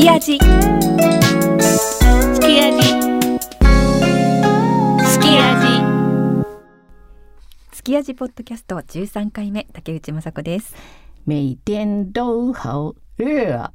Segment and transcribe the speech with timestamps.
[0.00, 0.40] き味す
[2.40, 2.82] き味
[5.04, 5.68] すき味
[7.72, 10.74] すき味ポッドキャスト13回目竹内雅子です。
[11.26, 13.70] 每天都好热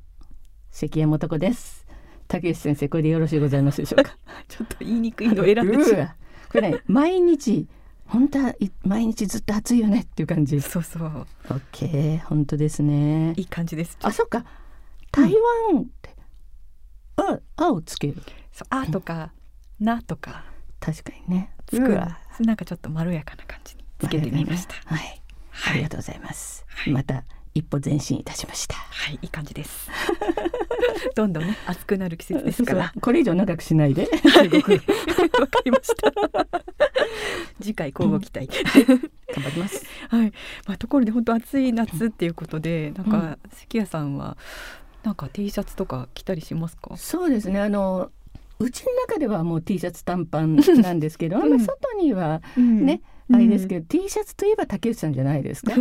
[0.72, 1.86] 関山男です。
[2.28, 4.18] 竹内先生これでよろしいございますでしょうか？
[4.50, 6.10] ちょっと言いにくいの選んでしまう。
[6.52, 7.68] これね毎日
[8.08, 10.60] 本当はい毎日ずっと暑いよねっていう感じ。
[10.60, 11.06] そうそう。
[11.06, 11.10] オ
[11.54, 13.34] ッケー本当ですね。
[13.38, 13.96] いい感じです。
[14.02, 14.44] あそっか。
[15.12, 15.32] 台
[15.72, 15.86] 湾
[17.18, 18.16] ああをつける。
[18.52, 19.32] そうあとか
[19.80, 20.46] なとか。
[20.80, 21.52] 確かにね。
[21.68, 24.76] つくうわなんかちょっとまろやかな感じにつけてみました。
[24.86, 25.22] はい、
[25.70, 26.94] ありがとうございます、はい。
[26.94, 28.76] また一歩前進いたしました。
[28.76, 29.90] はいいい感じです。
[31.16, 32.94] どんどんね暑くなる季節ですから。
[33.00, 34.06] これ以上長くしないで。
[34.06, 34.50] はい。
[35.40, 36.12] わかりました。
[37.62, 38.48] 次回交互期待。
[39.34, 39.86] 頑張ります。
[40.10, 40.34] はい、
[40.68, 44.38] まあ、ところで本当暑い夏っていうことで、なんか関谷さんは
[45.06, 46.98] なんか T シャツとか着たりしますか？
[46.98, 47.60] そうですね。
[47.62, 48.10] あの
[48.58, 51.50] うちの中ではもう T シャツ短パンなんですけど、 うん。
[51.50, 53.02] まあ外にはねね、
[53.34, 55.74] あれですけど、T シャツといえば竹内さんじゃないですか？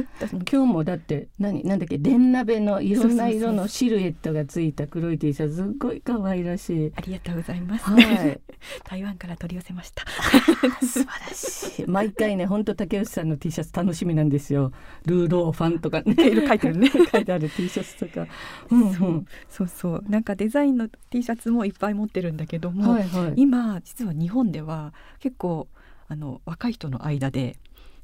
[0.51, 1.99] 今日もだって何なんだっけ？
[1.99, 6.93] 電鍋のいろんなそうそうそう色のシルエットがついた黒い T シャツすっごい可愛らしい。
[6.97, 7.85] ありがとうございます。
[7.85, 8.41] はい、
[8.89, 10.05] 台湾から取り寄せました。
[10.87, 11.87] 素晴らしい。
[11.87, 14.73] 毎回ね、本当竹内さんの T シャツ楽しみなんですよ。
[15.05, 18.27] ルーローファンとかね、色書いてるね書いてある T シャツとか。
[18.71, 18.85] うんう
[19.19, 19.27] ん。
[19.51, 23.33] そうそう、なんかデザインの T シャツもいっぱい持ってるんだけども、はいはい。
[23.37, 25.69] 今実は日本では結構
[26.09, 27.57] あの若い人の間で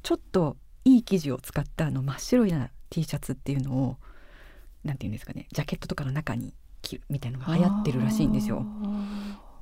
[0.03, 3.97] ちょっといい生地を使ったあの真っ白いな T シャツっていうのを
[4.83, 8.65] なんていうんですかね、ジャケットとかの中に着るみたいなのが流行ってるらしいんですよ。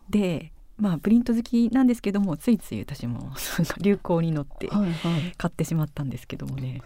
[0.10, 3.34] でまあプリント好きなんですけどもついつい私も
[3.82, 5.34] 流行に乗ってはいはい。
[5.38, 6.82] 買ってしまったんですけどもね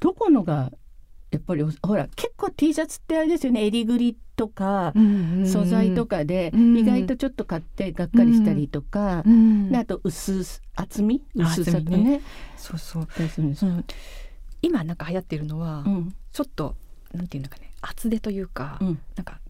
[0.00, 0.72] どこのが
[1.34, 3.66] やっぱりおほら結構 T シャツってあれですよね。
[3.66, 4.92] 襟ぐりとか
[5.44, 6.76] 素材とかでうん。
[6.76, 9.70] 意外とちょっと買ってがっかりしたりとか、うん。
[9.70, 11.22] であと薄す厚み？
[11.38, 12.20] あ薄さと厚みね。
[12.56, 13.08] そうそう。
[14.62, 16.14] 今なんか流行ってるのは、うん。
[16.32, 16.76] ちょっと
[17.12, 17.72] なんていうのかね。
[17.80, 19.00] 厚手というか、うん。
[19.16, 19.40] なんか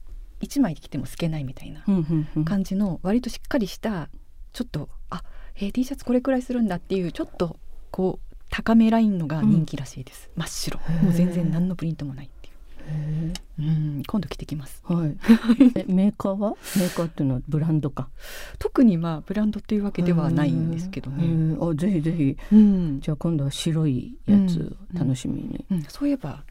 [0.41, 2.45] 一枚着ても透けないみたいなうんうんうん。
[2.45, 4.09] 感じの割としっかりした
[4.53, 5.23] ちょっとあ
[5.57, 7.57] えー T シャツこれくらいするんだっていうちょっと
[7.91, 8.24] こう
[8.57, 10.79] 高めラインのが人気らしいです、真っ白。
[11.03, 12.55] もう全然何のプリントもないっていう。
[12.87, 14.03] へうん。
[14.07, 14.81] 今度着てきます。
[14.87, 15.17] ーはい。
[15.75, 16.55] えメーカーは？
[16.77, 18.09] メーカーっていうのはブランドか？
[18.61, 21.69] 特にまあブランドっていうわけではないんですけどへね、ー。
[21.69, 22.37] あぜひぜひ。
[22.53, 23.01] うん。
[23.01, 26.45] じゃあ今度は白いやつ楽しみに、うん、そういえば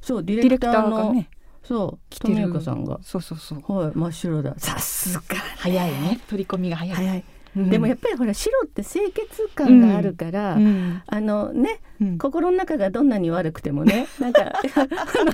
[0.00, 1.28] そうディレクターのーがね
[1.64, 2.34] そう着てる。
[2.34, 3.00] 富岡さんが。
[3.02, 3.76] そうそうそう。
[3.76, 4.54] はい真っ白だ。
[4.56, 5.22] さすが
[5.56, 6.20] 早いね。
[6.28, 7.24] 取り込みが早い、早い、うん
[7.56, 11.02] でもやっぱりほら白って清潔感があるから、うん。
[11.06, 12.18] あのねうん。
[12.18, 14.52] 心の中がどんなに悪くてもね なんか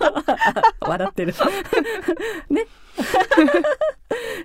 [0.81, 1.35] 笑ってる。
[2.51, 2.67] ね。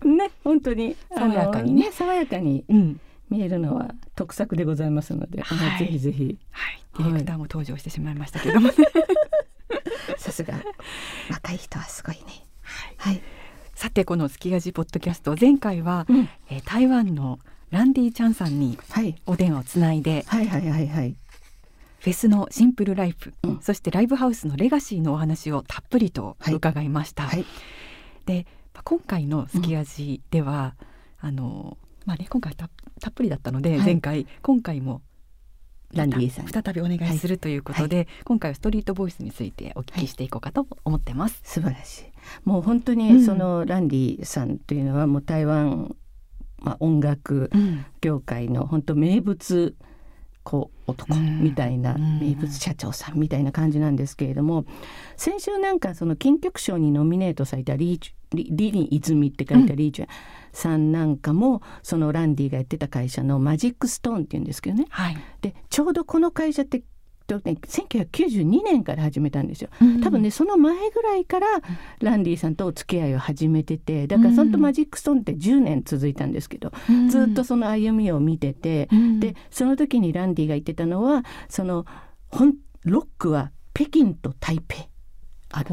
[0.04, 1.92] ね本当に爽やかにね。
[1.92, 3.00] 爽やかにうん。
[3.30, 5.80] 見えるのは得策でございますので、はい。
[5.80, 6.38] ぜひぜひ。
[6.52, 8.74] はい、ディレクターも登場してしまいましたけどもね、
[10.18, 10.56] さすが。
[11.30, 12.22] 若い人はすごいね。
[12.98, 13.22] はい、
[13.76, 16.30] さてこの「スキヤジポッドキャスト」前回は、うん。
[16.50, 17.40] えー台湾の
[17.72, 19.16] ランディ・チャンさんにはい。
[19.26, 21.16] お電話をつないではいはいはいはい。
[22.00, 23.60] フェスのシンプルライフ、うん。
[23.62, 27.24] そしてライブハウスのレガシーのお話をたっぷりと伺いました。
[27.24, 27.46] はい。
[28.26, 30.76] でまあ今回の「スキヤジ」では、
[31.20, 32.70] あのまあね今回た
[33.00, 33.80] たっぷりだったので、はい。
[33.86, 35.02] 前回今回も
[35.94, 41.42] ランディさん再びお願いするということで、今回はストリートボイスについてお聞きしていこうかと思ってます。
[41.44, 42.04] 素晴らしい。
[42.46, 42.98] もう本当うん。
[43.00, 45.96] にそのランディさんというのはもう台湾、
[46.62, 47.86] まあ、音楽うん。
[48.02, 49.76] 業界の本当名物
[50.44, 51.42] こう男うん。
[51.42, 52.20] みたいなうん。
[52.20, 54.66] 名物社長さんみたいな感じなんですけれども
[55.18, 60.08] 先週なんかその金曲賞にノミネートされたリーチリリリ泉って書いたリーチュ
[60.54, 64.86] さんなんかもそのランディがやってた会社の Magic Stone っていうんですけどね。
[64.90, 66.84] はい、でちょうどこの会社って
[67.30, 69.70] とね1992年から始めたんですよ。
[70.04, 71.48] 多分ねその前ぐらいから
[72.02, 77.10] ランディさんとお付き合いを始めててだからそのと Magic Stone って10年続いたんですけど、うん。
[77.10, 79.20] ずっとその歩みを見てて、うん。
[79.20, 81.86] でその時にランディが言ってたのはその
[82.84, 84.89] ロックは北京と台北
[85.52, 85.70] ある。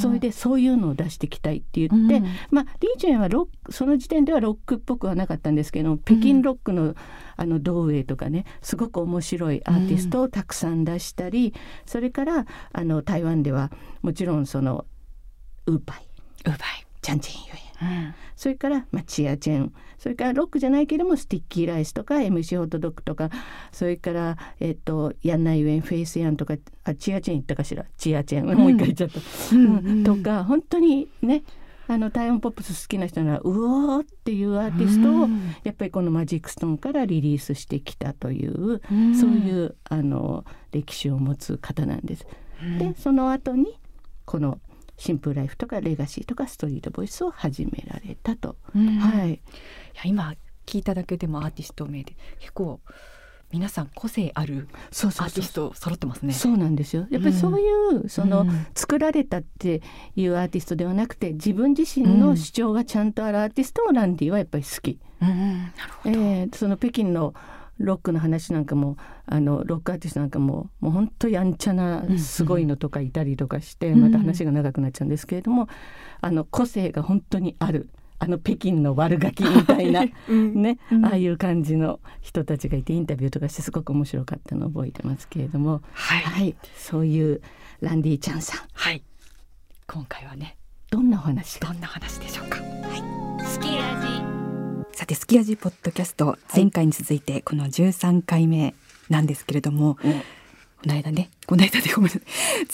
[0.00, 2.26] それでそういうのを出していきたいって言って、うん。
[2.50, 6.94] まあリージェンはロックその時点ではロックっぽくはなかったんですけど北京ロックの,、
[7.36, 11.54] あのドウェイとかねすごく面白いアーティストをたくさん出したり、
[11.86, 13.72] それからあの台湾では
[14.02, 14.84] もちろんその
[15.66, 16.08] ウーパイ。
[16.46, 16.58] うばい、
[17.02, 18.14] チャンチェンユエうん。
[18.36, 19.72] それから、まあ、チアチェン。
[19.98, 23.30] それからロックじゃないけども Sticky Rice とか MC ホットドッグとか。
[23.72, 26.54] それから、えっとヤンナイウェンフェイスヤンとか
[26.84, 27.84] あチアチェン言ったかしら？
[27.96, 28.46] チアチェン。
[28.56, 29.20] もう一回言っちゃった、
[29.56, 29.76] うん。
[29.76, 31.42] うんとか本当にね
[31.90, 33.48] あの台湾ポップス好きな人なら「う
[33.96, 35.28] おー」っていうアーティストを
[35.64, 38.82] やっぱりこの Magic Stone からリリースしてきたという
[39.18, 42.26] そういうあの歴史を持つ方なんです。
[42.78, 43.78] でその後に
[44.26, 44.60] この
[44.98, 48.56] Simple Life とか Legacy とか StreetVoice を始められたと。
[48.74, 49.40] はい、い
[49.94, 50.34] や今
[50.66, 52.80] 聞いただけでもアーティスト名で結構
[53.50, 56.34] 皆さん個性あるアーティスト揃ってますね。
[56.34, 57.06] そうなんですよ。
[57.10, 59.80] やっぱりそういう、うん、その、作られたって
[60.16, 64.98] いうアーティストではなくて自分自身の主張がちゃんとあるアーティストもランディはやっぱり好き。
[65.22, 66.20] うん、なるほど。
[66.20, 67.32] えー、その北京の
[67.78, 68.96] ロックの話なんかも
[69.26, 75.68] あのロックアーティストなんかももう本当やんちゃなすごいのとかいたりとかして、うん、また話が長くなっちゃうんですけれども、
[76.20, 77.90] あの個性が本当にある。
[78.20, 87.40] あの北京の悪ガキみたいな、 うん、ね、うん、ああいう感じの人たちがいてインタビューとかしてすごく面白かったのを覚えてますけれども、はい、はい、そういう
[87.80, 89.04] ランディちゃんさん、はい、
[89.86, 90.56] 今回はね
[90.90, 92.58] どんなお話どんな話でしょうか。
[92.58, 94.27] はい、スキラジ
[94.98, 98.74] さて、すき味ポッドキャスト、前回に続いてこの13回目
[99.08, 100.26] なんですけれども、うん、こ
[100.86, 102.22] の間ね、この間でごめんなさい。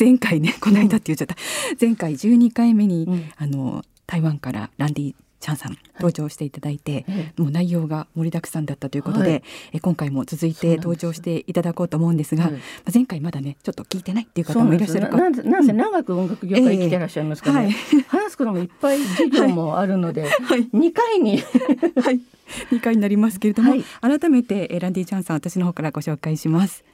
[0.00, 1.36] 前回ね、この間って言っちゃった。
[1.78, 5.14] 前回12回目に、うん、あの台湾からランディ
[5.44, 9.42] チャンさん登場していただいて、はい、もう内容が盛りだくさんだったということで、はい、
[9.74, 12.54] え今回も続いて登場していただこうと思うんですが、はい、
[12.92, 21.38] 前回まだねちょっと聞いてないっていう方もいらっしゃるかなんなんせ長く音楽業界来てらっしゃいますからね、えー、話すこともいっぱい授業もあるので、はい、2回に。
[22.02, 22.20] はい。
[22.70, 26.84] 2回になりますけれども、改めてランディ・チャンさん私の方からご紹介します。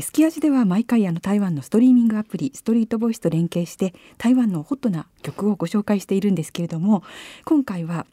[0.00, 7.02] スキヤジでは毎回あの台湾のストリーミングアプリストリートボイスと連携して台湾のホットな曲をご紹介しているんですけれども
[7.44, 8.06] 今回は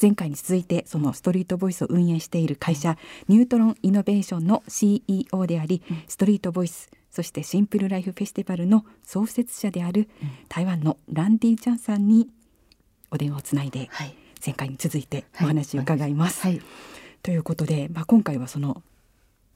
[0.00, 10.08] 前回に続いてそのストリートボイスを運営している会社ニュートロンイノベーションの CEO でありストリートボイスそしてシンプルライフフェスティバルの創設者である
[10.48, 12.28] 台湾のランディ・チャンさんに
[13.12, 13.88] お電話をつないで
[14.44, 16.42] 前回に続いてお話を伺います。
[16.42, 16.54] はい。
[16.54, 16.62] はい、
[17.22, 18.82] ということで、まあ、今回はその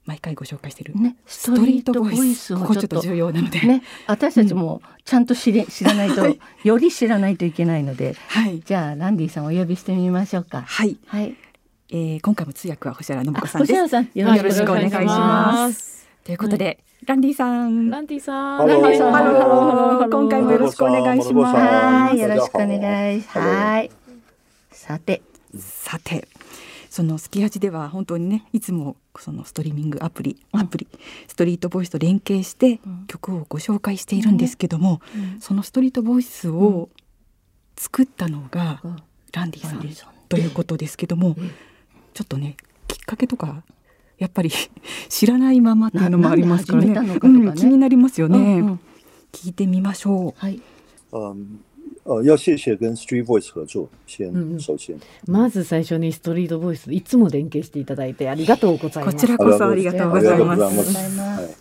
[0.09, 10.63] 毎回ご紹介している、ね、 StreetVoice ここちょっと重要なので、ね、 私たちもちゃんと知れ知らないと、はい、より知らないといけないので、はい、じゃあランディさんお呼びしてみましょうか。
[10.63, 11.37] はい、はい、
[11.91, 13.73] えー、今回も通訳は星原信子さんです。
[13.75, 16.09] 星原さんよろしくお願いします。
[16.25, 17.91] ということで、ランディさん。
[17.91, 18.67] ランディさん。
[18.67, 19.13] ランディさん。
[19.13, 20.11] ハローハロー。
[20.11, 21.55] 今回もよろしくお願いします。
[21.55, 23.39] はい、よろしくお願いします。
[23.39, 23.91] はい。
[24.73, 25.21] さて。
[25.59, 26.27] さて。
[26.91, 30.87] そのスキヤジでは本当にねいつもそのストリーミングアプリアプリ、
[31.27, 35.01] ストリートボイスと連携して曲をご紹介しているんですけども、
[35.41, 36.89] そのストリートボイスを
[37.77, 38.81] 作ったのが
[39.33, 41.37] ランディさんということですけども、
[42.15, 42.57] ちょっとね
[42.87, 43.63] きっかけとか
[44.19, 44.51] やっぱり
[45.09, 47.19] 知らないままっていうのもありますからね、ね。
[47.23, 48.81] うん、気になりますよね、うんうん、
[49.33, 50.41] 聞いてみましょう。
[50.41, 50.61] はい。
[52.08, 53.88] 呃，要谢谢跟 Street Voice 合作。
[54.06, 54.98] 先、首先。
[55.26, 59.16] まず最初にストリートボイスいつも連携していただいて ありがとうございます。
[59.16, 61.58] こちらこそありがとうございます。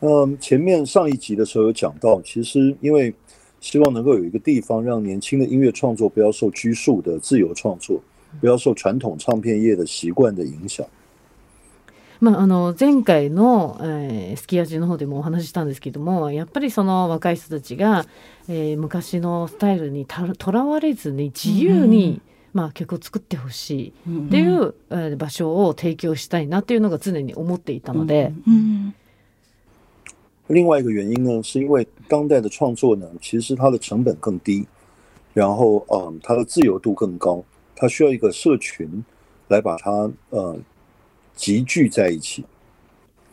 [0.00, 3.12] 嗯，前面上一集的时候有讲到，其实因为
[3.60, 8.00] 希望能够有一个地方让年轻的音乐创作不要受拘束的自由创作，
[8.40, 10.86] 不要受传统唱片业的习惯的影响。
[12.21, 18.05] まあ、あの前回の、えー、すき家の方でもお話ししたんですけどもやっぱりその若い人たちが、
[18.49, 22.21] えー、昔のスタイルにとらわれずに自由に、
[22.53, 28.33] まあ、曲を作ってほしいっていう、えー、場所を提供したいなっていうのが常に思っていたので。
[30.51, 34.65] 另外一个原因呢，是因为当代的创作呢，其实它的成本更低，
[35.35, 37.43] 然后嗯，它的自由度更高，
[37.75, 39.05] 它需要一个社群
[39.47, 40.57] 来把它呃
[41.39, 42.45] 集聚在一起。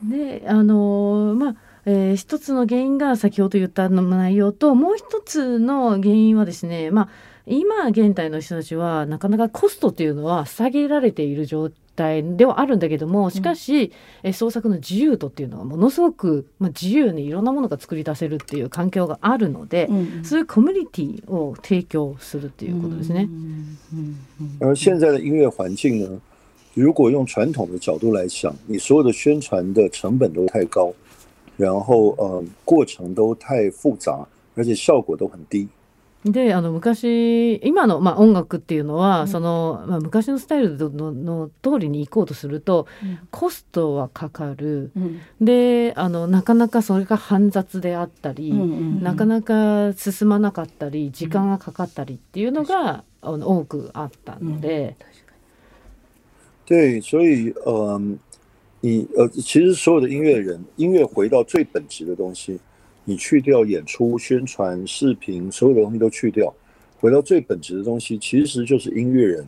[0.02, 1.56] であのまあ
[1.88, 7.08] えー、一つの原因が先ほど言った内容ともう一つの原因はですね、まあ、
[7.46, 13.92] 今現代の人たちはなかなかコストというのは下げられている状態ではあるんだけどもしかし、
[14.24, 23.28] うん、創作の自由度っていうのはものすごく、まあ、自由にいろんなものが作り出せるっていう環境があるので、うん、そういうコミュニティを提供するっていうことですね。
[24.60, 26.20] 而现在的音乐环境呢？
[26.76, 30.92] 如果用传统的角度来想，你所有的宣传的成本都太高，
[31.56, 35.68] 然后呃过程都太复杂，而且效果都很低。
[36.26, 54.96] であの昔今の、まあ、音楽っていうのは、うん、そのまあ、昔のスタイルのの通りに行こうとすると、うん、コストはかかる、うん、であのなかなかそれが煩雑であったり、うんうんうん、なかなか進まなかったり時間がかかったりっていうのが、あの多くあったので。
[56.65, 58.01] 对，所以呃，
[58.81, 62.59] 你呃，其实所有的音乐人，音乐回到最本质的东西，
[63.05, 66.53] 你去掉演出、宣传、视频，所有的东西都去掉，
[66.99, 69.45] 回到最本质的东西，其实就是音乐人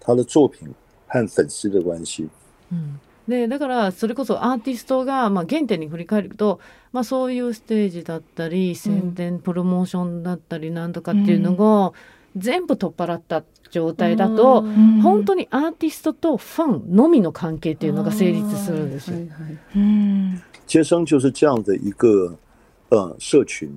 [0.00, 0.68] 他的作品
[1.06, 2.28] 和粉丝的关系。
[2.72, 6.60] うんでだからそれこそアーティストが、まあ、原点に振り返ると、
[6.92, 11.92] まあ、そういうステージだったり宣伝、プロモーションだったりなんとかっていうのが、
[12.35, 15.01] 全部取っ払った状態だと、うん。
[15.01, 19.17] 本当にアーティストとファンのみの関係っていうのが成立するんですよ。
[19.17, 22.37] はいはいうん接生就是这样的一个
[22.89, 23.69] 呃社群，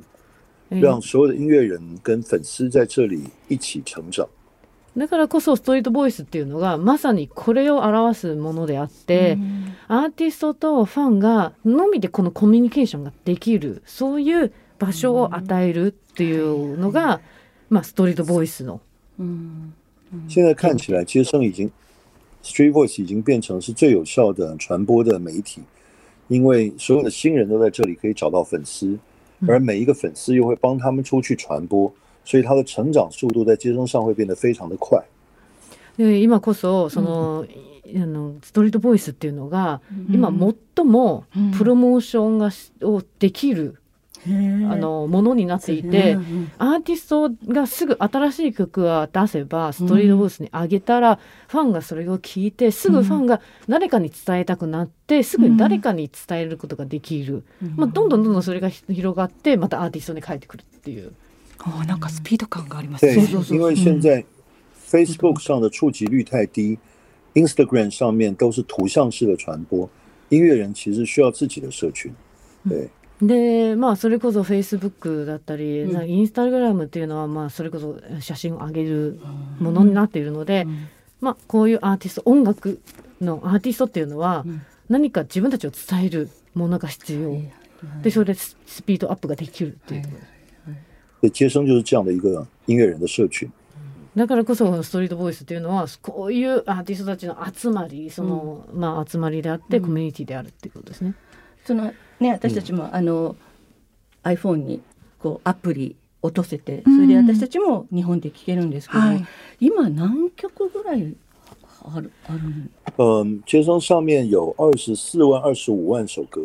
[0.71, 4.29] えー让所有的音乐人跟粉丝在这里一起成长。
[4.97, 9.37] だからこそストリートボイスっていうのがまさにこれを表すものであって、
[9.89, 17.21] アーティストとファンがのみでこのコミュニケーションができるそういう場所を与えるっていうのが、
[17.69, 18.81] まあ、ストリートボイスの。
[19.19, 19.73] うん
[20.29, 21.69] 现在看起来，接生已经
[22.43, 25.63] Street Voice 已经变成是最有效的传播的媒体，
[26.29, 28.97] 因为所有的新人都在这里可以找到粉丝，
[29.49, 31.93] 而每一个粉丝又会帮他们出去传播，
[32.25, 35.05] 所以他的成长速度在接生上会变得非常的快。
[35.99, 37.45] で今こそその、
[37.95, 41.25] あのストリートボイスっていうのが、今最も
[41.59, 43.77] プロモーションがしをできる、
[44.71, 51.19] あのものになっていて、うんアーティストがすぐ新しい曲を出せばストリートボイスに上げたら、
[51.49, 57.45] ファンがそれを聞いてすぐファンが誰かに伝えたくなって、すぐに誰かに伝えることができる、
[57.77, 61.13] まあ、どんどんどんどんそれが広がってまたアーティストに返ってくるっていう。
[61.59, 63.07] あなんかスピード感があります。
[63.07, 63.27] 对ね。
[63.51, 64.25] 因为现在
[64.89, 66.79] Facebook 上的触及率太低
[67.35, 69.89] ，Instagram 上面都是图像式的传播，
[70.29, 72.13] 音乐人其实需要自己的社群。
[72.69, 72.89] 对，
[73.23, 75.93] でまあそれこそフェイスブックだったり、うん。
[75.93, 79.19] なインスタグラムっていうのはまあそれこそ写真を上げる
[79.59, 80.67] ものになっているので、
[81.21, 82.81] まあこういうアーティスト音楽
[83.21, 84.63] のアーティストっていうのはうん。
[84.89, 87.43] 何か自分たちを伝えるものが必要、
[88.03, 90.21] でそれでススピードアップができるっていうところ、
[91.23, 93.51] 所以接生就是这样的一个音乐人的社群。
[94.17, 101.15] だからこそストリートボイスっていうのはこういうアーティストたちの集まりその、まあ集まりであってコミュニティであるっていうことですね。
[101.65, 103.37] そのね私たちも、あの
[104.25, 104.81] iPhone に
[105.19, 109.27] こうアプリ落とせてそれで私たちも日本で聴けるんですけど、はい。
[109.61, 111.15] 今何曲ぐらい
[111.85, 112.71] あるあるん？
[112.99, 116.41] 嗯，接生上面有二十四万、二十五万首歌。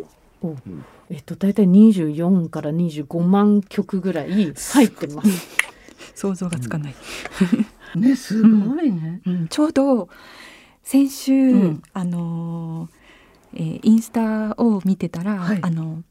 [1.09, 5.47] えっと大体24から25万曲ぐらい入ってます。
[6.15, 6.95] 想像がつかない。
[7.95, 9.21] ねすごいね。
[9.25, 9.47] うん。
[9.47, 10.09] ちょうど
[10.83, 11.81] 先週、うん。
[11.93, 13.00] あのー
[13.53, 15.60] えーインスタを見てたら、はい。
[15.62, 16.03] あの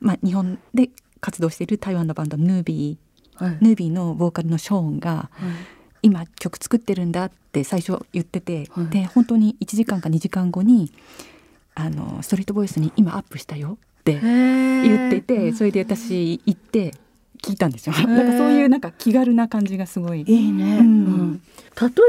[0.00, 2.98] まあ日本で活動している台湾のバンドヌービ
[3.36, 3.50] はい。
[3.52, 5.30] ーヌービーのボーカルのショーンが
[6.02, 8.88] 今曲作ってるんだって最初言ってて、はい。
[8.88, 10.92] で本当に1時間か2時間後に
[11.74, 16.92] あのストリートボイスに今アップしたよって言言ってて、それで私行って
[17.40, 17.94] 聞いたんですよ。
[17.96, 20.22] なんかそういうなんか気軽な感じがすごい。
[20.22, 20.84] いいね、うん。
[20.84, 21.42] うん。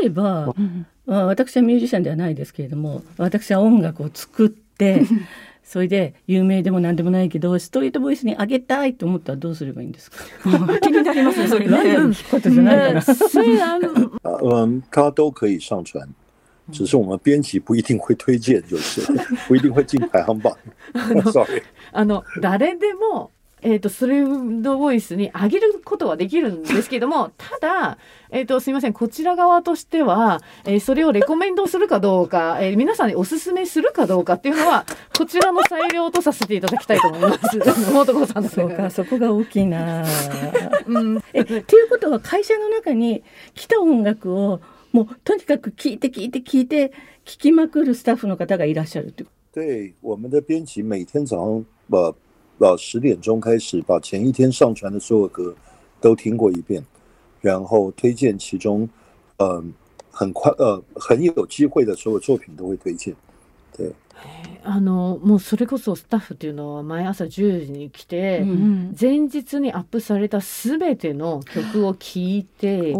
[0.01, 0.85] 例えば、うん。
[1.05, 4.62] まあ、私はミュージシャンではないですけれども私は音楽を作って
[5.63, 10.17] それで有名でも何でもないけどストリートボイスに上げたいと思ったらどうすればいいんですか？
[10.81, 12.13] 気になりますねそれラジオにね。
[12.13, 13.01] 聞くことじゃないから。
[13.01, 13.79] 虽然
[14.23, 16.07] 啊，嗯，它都可以上传，
[16.71, 20.53] 只是我们编辑不一定会推荐，就是了不一定会进排行榜。
[21.31, 21.63] Sorry，
[21.93, 23.31] あの誰でも、
[23.63, 27.97] えー、とストリートボイスに上げることはできるんですけども ただ、
[28.29, 34.85] えー、とすみませんこちら側としては、えーそれをレコメンドするかどうか、えー皆さんにおすすめするかどうかっていうのは
[35.17, 37.59] こちらの裁量とさせていただきたいと思います。
[37.93, 40.03] 元子さんのそうかそこが大きいな。
[40.87, 43.23] うん、えっていうことは会社の中に
[43.55, 44.59] 来た音楽を
[44.91, 46.91] もうとにかく聞いて聞いて聞いて
[47.25, 52.15] 聞きまくるスタッフの方がいらっしゃるってこ对，我们的编辑每天早上呃
[52.63, 55.53] 呃十点钟开始，把前一天上传的所有歌
[55.99, 56.83] 都听过一遍，
[57.41, 58.87] 然后推荐其中
[59.37, 59.63] 呃
[60.11, 63.13] 很快呃很有机会的所有作品都会推荐。
[63.75, 63.91] 对，
[64.63, 72.93] あのもうそれこそスタッフっていうのは毎朝10時に来て、うんうん前日にアップされた全ての曲を聴いて。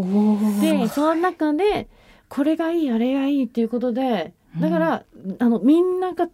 [0.62, 1.88] でその中で
[2.28, 5.04] これがいいあれがいいっていうことでだから、
[5.40, 6.28] あのみんなが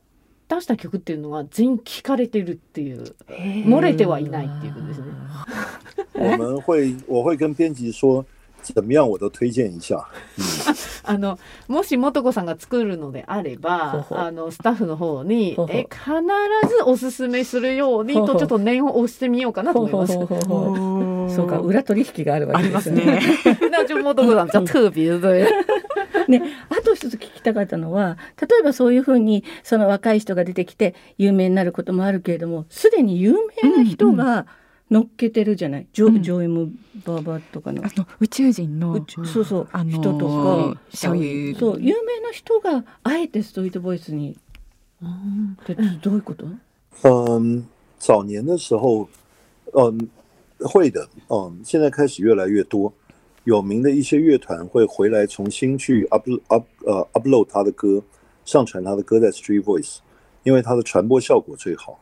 [0.50, 5.06] 出した曲っていうのは全員聞かれてるっていう漏れてはいないっていうことですね。
[6.15, 8.25] 我们会我会跟编辑说
[8.62, 10.06] 怎么样我都推荐一下。
[10.38, 10.44] 嗯，
[11.06, 11.38] あの
[11.68, 16.03] もし素子さんが作るのであればあのスタッフの方にえ必
[16.75, 20.13] ずおすすめするようにとちょっと念を押してみようかなと思います。
[21.36, 23.06] そうか裏取引があるわありけでますすね。
[23.06, 23.22] ね。
[23.72, 25.48] 那就素子さん比较特別对。
[26.29, 33.33] ね、あと一つ聞きたかったのは例えばそういうふうにその若い人が出てきて有名になることもあるけれどもすでに有
[33.63, 34.45] 名な人が
[34.89, 35.88] 乗っけてるじゃない？
[35.93, 36.24] ジョ,、うん。
[36.24, 36.71] ジョエム・
[37.05, 37.83] バーバーとかの。
[37.86, 40.81] あの宇宙人のそうそう、あのー人とか。
[40.91, 41.55] そういう。
[41.55, 44.38] そう有名な人があえてストリートボイスに。
[45.01, 46.48] うんってどういうこと？
[47.03, 47.63] 嗯，
[48.00, 49.07] 早年的时候，
[49.74, 50.09] 嗯，
[50.59, 52.91] 会的，嗯，现在开始越来越多，
[53.43, 58.03] 有名的一些乐团会回来重新去 up up 呃 upload 他的歌，
[58.46, 59.98] 上传他的歌在 Street Voice，
[60.43, 62.00] 因为它的传播效果最好。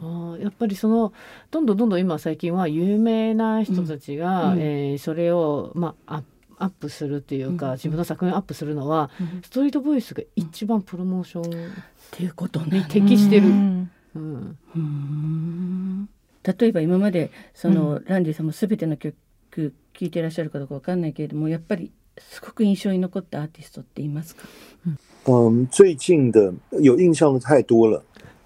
[0.00, 1.12] あーやっぱりその
[1.50, 4.60] どんどんどんどん今最近は有名な人たちが、うん。
[4.60, 6.26] えーそれを、まあ、アップ
[6.62, 7.72] アップするっていうか、うん。
[7.76, 9.40] 自分の作品をアップするのは、うん。
[9.42, 11.46] ストリートボイスが一番プロモーションっ
[12.10, 12.86] ていうことにね。
[12.90, 13.46] 適してる。
[16.42, 19.14] 例えば今までその、ランディさんも全ての曲
[19.50, 24.42] 聴いてらっしゃるかどうかわかんないけれどもやっぱりすごく印象に残ったアーティストっていますか？
[25.26, 28.02] 嗯，最近的有印象的太多了，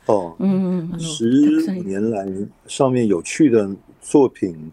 [0.06, 2.26] 哦、うんあの十五年来
[2.66, 4.72] 上面有趣的作品，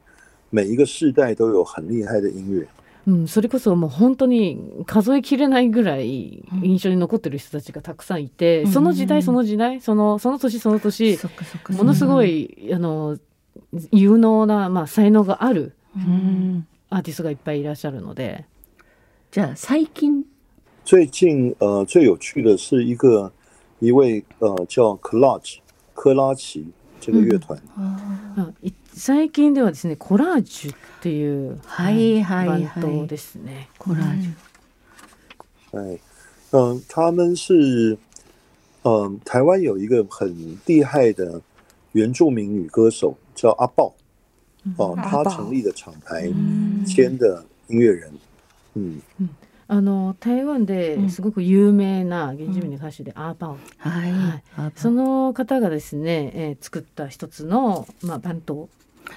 [0.50, 2.68] 每一个世代都有很厉害的音乐。
[3.08, 11.18] うん、それこそもう本当に数えきれないぐらい印象に残ってる人たちがたくさんいて、うんその時代その時代そのその年その年
[11.70, 13.18] ものすごい、あの
[13.92, 16.68] 有能な、まあ、才能があるうん。
[16.90, 18.46] アーティストがいっぱいいらっしゃるので。
[19.32, 20.26] じゃあ最近。
[20.84, 23.32] 最近呃最有趣的是一个
[23.80, 25.60] 一位呃叫 Collage
[25.94, 26.66] 科拉奇
[27.00, 33.70] 这个乐团，あい最近ではですねコラージュっていうはいはいはいバンドですね。
[33.78, 35.96] コラージュ。
[35.96, 36.00] 哎，
[36.52, 37.98] 嗯、他们是
[38.84, 41.40] 嗯、台湾有一个很厉害的
[41.92, 43.94] 原住民女歌手叫阿豹，
[44.78, 48.12] 哦、阿豹她成立的厂牌うん签的音乐人，
[48.76, 49.02] 嗯，
[49.68, 54.12] あの台湾ですごく有名な原住民の歌手でアーパオ、はい。
[54.12, 54.44] はい。
[54.58, 58.56] あその方がですね、えー作った一つの、まあ、バンド。
[58.56, 58.70] を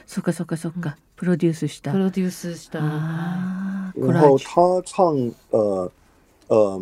[0.06, 0.96] そっかそっかそっか。
[1.16, 1.92] プロデュースした。
[1.92, 2.78] プロデュースした。
[2.82, 4.48] あーコ然后ラージュ。
[4.48, 5.90] 她唱呃
[6.48, 6.80] 呃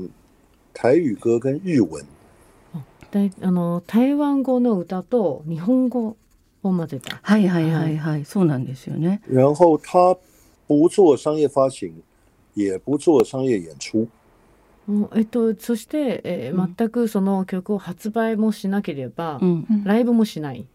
[0.75, 2.05] 台语歌跟日文，
[3.11, 6.17] であの台湾語の歌と日本語
[6.63, 7.19] を混ぜた。
[7.23, 8.25] はいはいはいはい。
[8.25, 9.21] そうなんですよね。
[9.29, 10.17] 然后她
[10.69, 11.93] 不做商业发行，
[12.55, 14.07] 也不做商业演出，
[14.89, 19.85] うんえっと、そして、えーうん全くその曲を発売もしなければ、うん。
[19.85, 20.67] ライブもしない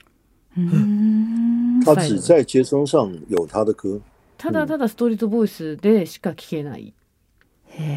[0.57, 4.01] うん她只在街声上有她的歌，
[4.37, 6.93] ただただ StreetVoice でしか聴けない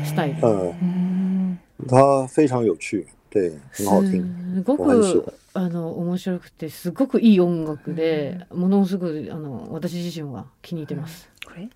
[0.04, 0.40] スタイル。
[0.42, 4.22] 嗯，她非常有趣，对，很好听。
[4.54, 11.28] すご我很喜欢くあの面白くてすごくいい音楽で、ものすごくあの私自身は気に入ってます。
[11.44, 11.68] これ？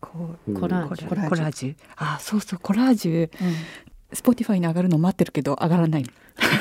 [0.00, 1.08] こ嗯コラうージュ。
[1.08, 1.74] コラージュ。
[1.96, 3.30] あそうそうコラージュ。
[4.12, 6.02] Spotify に上がるの待ってるけど上がらない。
[6.02, 6.08] の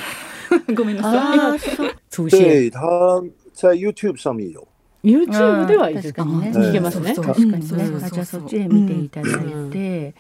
[0.75, 1.39] ごめんなさい。
[1.39, 2.27] ああ、そう。
[2.29, 4.67] 对，她在 YouTube 上面有。
[5.01, 6.51] YouTube ではいいです確かにね。
[6.51, 7.15] 聞けますね。
[7.15, 8.09] 確かにね。
[8.11, 10.13] じゃあそっちで見ていただいて。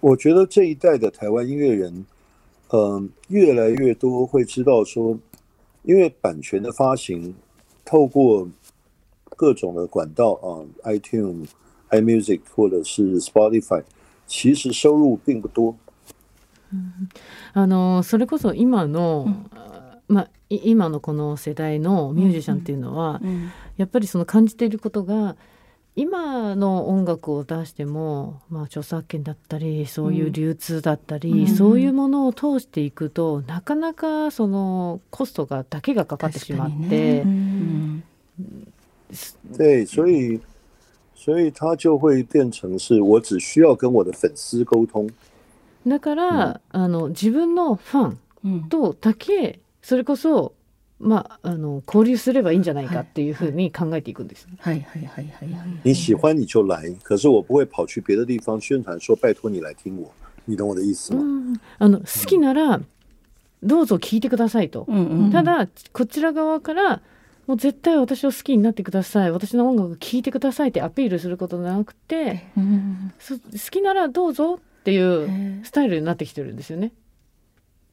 [0.00, 2.04] 我觉得这一代的台湾音乐人，
[2.70, 5.18] 嗯、越来越多会知道说，
[5.89, 7.35] 因为版权的发行，
[7.83, 8.47] 透过
[9.35, 13.83] 各种的管道啊、iTunes、iMusic 或者是 Spotify，
[14.25, 15.75] 其实收入并不多。
[17.53, 25.35] あのそれこそ今の、あまあい今のこの世代のミュージシャンっていうのは、うんやっぱりその感じていることが
[26.00, 31.46] 今の音楽を出しても、まあ、著作権だったりそういう流通だったり、うん。
[31.46, 38.02] そういうものを通していくとなかなかそのコストがだけがかかってしまって、ねうん。
[39.58, 40.40] 对，所以
[41.14, 45.12] 所以它就会变成是我只需要跟我的粉丝沟通，
[45.86, 48.68] だから、あの自分のファンうん。
[48.70, 50.54] とだけそれこそ、
[51.00, 54.46] まあ、あの交流すればいいんじゃないかっていうふうに考えていくんです。
[54.58, 55.80] はいはいはいはいはい。
[55.82, 60.12] 你喜欢你就来，可是我不会跑去别的地方宣传说拜托你来听我，
[60.44, 61.58] 你懂我的意思吗？
[61.78, 62.80] あの好きなら
[63.62, 64.86] どうぞ聞いてくださいと。
[65.32, 67.00] ただこちら側から
[67.46, 72.60] もう絶対私を好きになってください私の音楽聴いてくださいってアピールすることじゃなくて好
[73.70, 76.92] きならどうぞっていうスタイルになってきてるんですよね。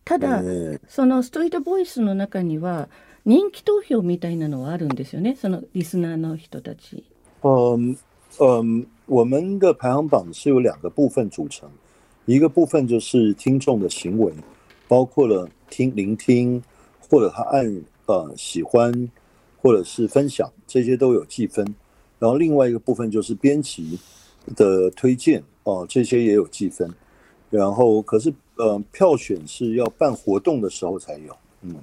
[0.07, 2.87] ただ、えそのストリートボイスの中には
[3.25, 5.35] 人気投票みたいなのはあるんですよね。
[5.35, 7.03] そのリスナーの人たち。
[7.43, 7.97] 嗯
[8.39, 11.67] 嗯，我们的排行榜是由两个部分组成，
[12.25, 14.31] 一个部分就是听众的行为，
[14.87, 16.61] 包括了听、聆听，
[17.09, 19.09] 或者他按呃喜欢，
[19.61, 21.65] 或者是分享，这些都有计分。
[22.19, 23.99] 然后另外一个部分就是编辑
[24.55, 26.89] 的推荐哦、这些也有计分。
[27.49, 31.75] 然后可是呃，票选是要办活动的时候才有，嗯。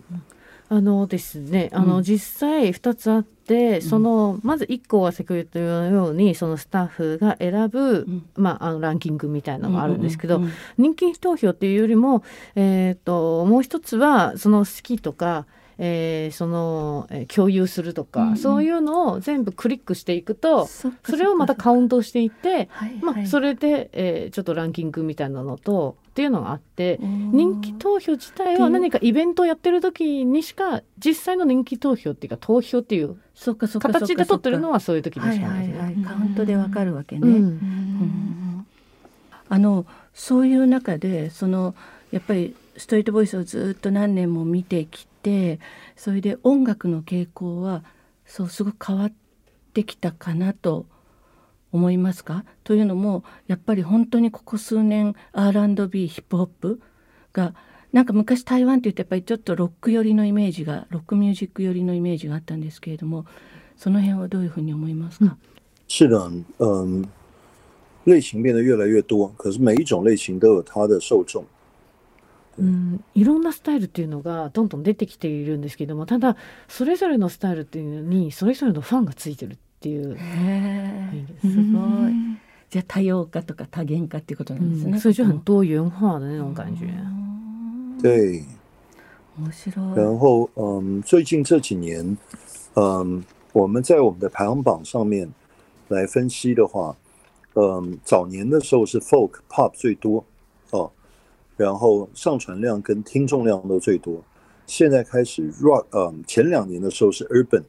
[0.71, 3.83] あのですね、あの、うん実際2つあって、ん。
[3.83, 8.27] そのまず1個は先ほど言ったようにそのスタッフが選ぶ、ん。
[8.35, 12.25] まあ、あのランキングみたいなのがあるんですけど、うんうん人気投票っていうよりも、
[12.57, 15.45] えー、ともう一つはその好きとか、
[15.77, 18.37] えーその、えー共有するとか、うんうん。
[18.39, 22.95] そういうのを全部クリックしていくとそれをまたカウントしていって、はい。
[23.03, 27.01] まあ、それで、えーちょっとランキングみたいなのとっていうのがあって。
[27.01, 33.17] 人気投票自体は何かイベントをやってる時にしか実際の人気投票っていうか投票っていう
[33.81, 35.83] 形で取ってるのははそういう時にしかないですね。
[35.83, 37.23] はい、カウントでわかるわけね。
[37.23, 37.35] うん。
[37.35, 38.67] うん。
[39.49, 41.75] あのそういう中でその
[42.13, 45.59] やっぱりストリートボイスをずっと何年も見てきて
[45.97, 47.83] それで音楽の傾向は
[48.25, 49.13] そうすごく変わっ
[49.73, 50.87] てきたかなと
[51.75, 52.45] 思いますか？
[52.63, 56.81] というのもやっぱり本当にここ数年 R&B ヒップホップ
[57.33, 57.53] が
[57.93, 63.27] なんか昔台湾って言うとやっぱりちょっとロック寄りのイメージがロックミュージック寄りのイメージがあったんですけれども
[63.77, 65.37] その辺はどういうふうに思いますか、
[65.89, 67.09] 是的，嗯，
[68.05, 71.45] 类型变得越来越多，可是每一种类型都有它的受众。
[72.57, 76.37] うん、いろんなスタイルっていうのがどんどん出てきているんですけどもただ
[76.69, 81.80] それぞれのスタイルっていうのにそれぞれのファンがついてるっていう、へいいですえすご
[82.10, 82.14] い。
[82.70, 84.98] じゃあ多様化とか多元化っていうことなんですね。
[84.98, 86.86] 嗯，所以就很多元化的那种感觉。
[88.02, 88.44] 对，
[89.38, 89.96] 面白い。
[89.96, 92.18] 然后嗯，最近这几年，
[92.76, 95.30] 嗯，我们在我们的排行榜上面
[95.88, 96.96] 来分析的话，
[97.56, 100.24] 嗯，早年的时候是 folk pop 最多
[100.72, 100.92] 哦，
[101.58, 104.24] 然后上传量跟听众量都最多。
[104.68, 107.64] 现在开始 rock，嗯，前两年的时候是 urban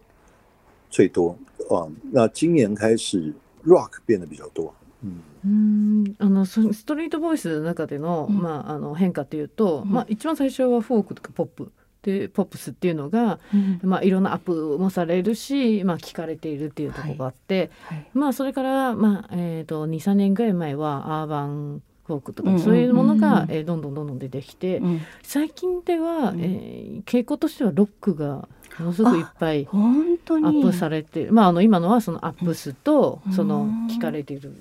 [0.91, 1.35] 最多
[1.70, 3.34] 啊、那今年开始
[3.66, 5.22] rock 变得比较多，嗯。
[5.46, 6.16] うん。
[6.20, 8.38] あのそストリートボイスの中での,、うん。
[8.38, 9.92] まあ、あの変化っていうと、うん。
[9.92, 11.72] まあ、一番最初はフォークとかポップ
[12.04, 13.80] でポップスっていうのが、うん。
[13.84, 18.06] まあ、いろんなアップもされるし、まあ、聞かれているっていうところがあって、はい。
[18.14, 23.52] まあ、それから、まあえー、と23年ぐらい前はアーバンフォークとか、そういうものが、うん。
[23.52, 25.02] えーどんどんどんどん出てきて、うん。
[25.24, 26.40] 最近では、うん。
[26.42, 28.48] えー傾向としてはロックが
[28.80, 30.46] ものすごくいっぱい本当に。
[30.46, 33.34] アップされて、まあ、あの今のはそのアップ数と、うん。
[33.34, 34.54] その聞かれている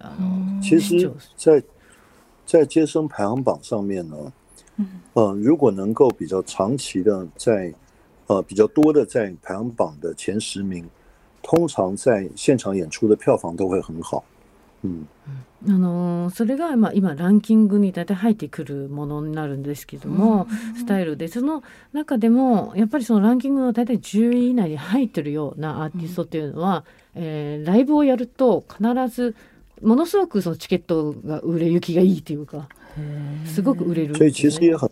[0.00, 0.60] あの、うん。
[0.60, 1.62] 其实視聴，在
[2.46, 4.32] 在接生排行榜上面呢，
[4.76, 5.00] 嗯。
[5.14, 7.72] 呃，如果能够比较长期的在
[8.26, 10.88] 呃比较多的在排行榜的前十名，
[11.42, 14.24] 通常在现场演出的票房都会很好。
[14.82, 15.04] 嗯，
[15.66, 29.34] あのーそれが、まあ、今ランキングに大体入ってくるものになるんですけども、スタイルでその中でもやっぱりそのランキングの大体10位以内に入ってるようなアーティストっていうのは、えーライブをやると必ず
[29.82, 32.68] ものすごくそのチケットが売れ行きがいいというか
[33.46, 34.58] すごく売れるん所以ですよね。
[34.58, 34.90] 其实也很，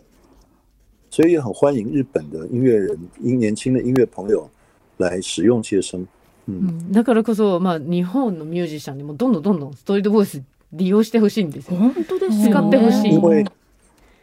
[1.09, 4.49] 所以也很欢迎日本的音乐人、音年轻的音乐朋友
[4.97, 6.01] 来使用接生。
[6.01, 6.07] う
[6.49, 6.91] 嗯，ん。
[6.91, 10.41] だからこそ、まあ、日本のミュージシャンにもどんどんどんどんストリートボイス
[10.73, 11.77] 利用してほしいんですよ。
[11.77, 12.49] 本当です。
[12.49, 13.45] 使ってほしい因为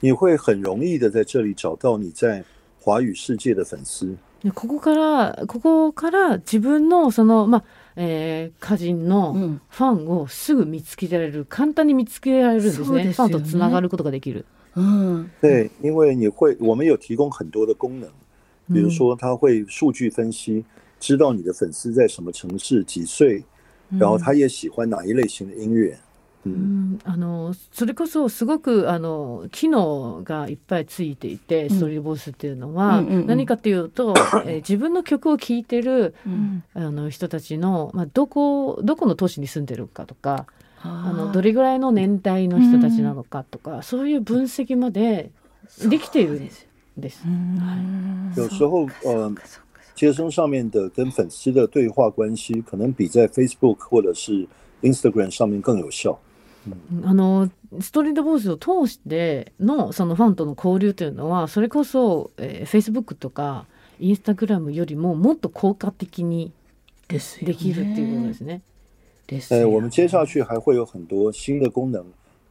[0.01, 2.45] 你会很容易的在这里找到你在
[2.81, 4.17] 华语世界的粉丝。
[4.43, 7.65] でここからここから自分のそのまあ、
[7.97, 14.45] えー歌人うのんファンをすぐ見つけられる簡単に見つけられるんですねすよねファンとつながることができる。
[14.77, 18.09] うん对，因为你会，我们有提供很多的功能，
[18.69, 20.65] 比如说它会数据分析，
[21.01, 23.45] 知道你的粉丝在什么城市、几岁，
[23.99, 25.97] 然后他也喜欢哪一类型的音乐。
[26.47, 26.51] う嗯，
[26.97, 31.71] んあのそれこそすごくあの機能がいっぱいついていて、ん。
[31.71, 33.27] ストリートボイスっていうのは、うんうんうん。
[33.27, 34.15] 何かっていうと、
[34.47, 36.63] えー自分の曲を聴いてるうん。
[36.75, 40.47] あの人たちの、まあ、どこどこの都市に住んでるかとか
[40.83, 45.31] あのどれれぐらいの年代の人たちなのかとか、そういう分析まで
[45.89, 46.45] できているん
[46.99, 47.25] です。
[48.37, 49.35] 有时候呃，
[49.97, 54.47] 接生上面的跟粉丝的对话关系，可能比在 Facebook 或者是
[54.83, 56.19] Instagram 上面更有效。
[57.05, 57.51] あの
[57.81, 63.67] ストリートボイスを通してのそのファンとの交流というのはそれこそ、えー、Facebook とか
[64.01, 66.53] インスタグラムよりももっと効果的に
[67.09, 67.19] で
[67.55, 68.63] きるっていうことですね。
[69.27, 72.05] 呃，ですよ我们接下去还会有很多新的功能，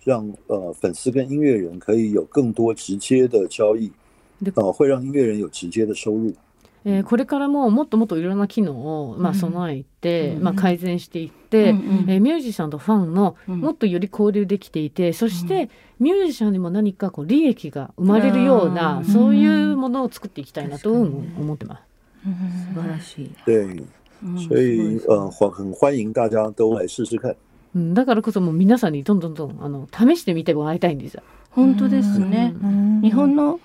[0.04, 3.92] 让呃粉丝跟音乐人可以有更多直接的交易
[4.44, 6.34] で，呃，会让音乐人有直接的收入。
[6.86, 9.38] えーこれからももっともっといろんな機能を、まあ、うん。
[9.38, 10.44] 備えて、うん。
[10.44, 12.10] まあ、改善していって、うんうん。
[12.10, 13.60] えーミュージシャンとファンのうん。
[13.60, 15.70] もっとより交流できていてそして
[16.00, 21.84] ミュージシャンにも何かこう利益が生まれるようあなーそういうものを作っていきたいなと思ってます。
[22.74, 23.32] 素晴らしい。
[23.46, 23.86] 对，
[24.24, 24.40] うん。
[24.40, 27.36] 所以呃，欢很欢迎大家都来试试看。
[27.76, 27.94] うん。
[27.94, 31.24] だからこそもう皆さんにどんどんどんあの試してみてもらいたいんですよ。
[31.52, 32.54] 本当ですね。
[32.62, 33.02] うん。
[33.02, 33.60] 日本の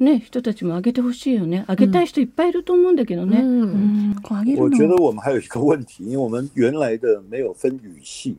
[0.00, 1.64] ね人たちもあげてほしいよね。
[1.66, 4.16] あげたい人いっぱいいると思うんだけどね、うん。
[4.22, 8.36] こうあげる我觉得の我们还有一个问题，因为我们原来的没有分语系，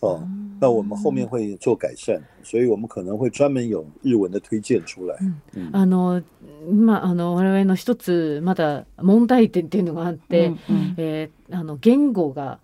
[0.00, 0.26] 哦，
[0.60, 5.16] 那我们后面会做改善，所以我们可能会专门有日文的推荐出来。
[5.54, 5.70] 嗯。
[5.72, 6.22] あの
[6.70, 10.94] まああの我々の一つまだ問題点っていうのがあって、うんうん。
[10.96, 12.60] えーあの言語が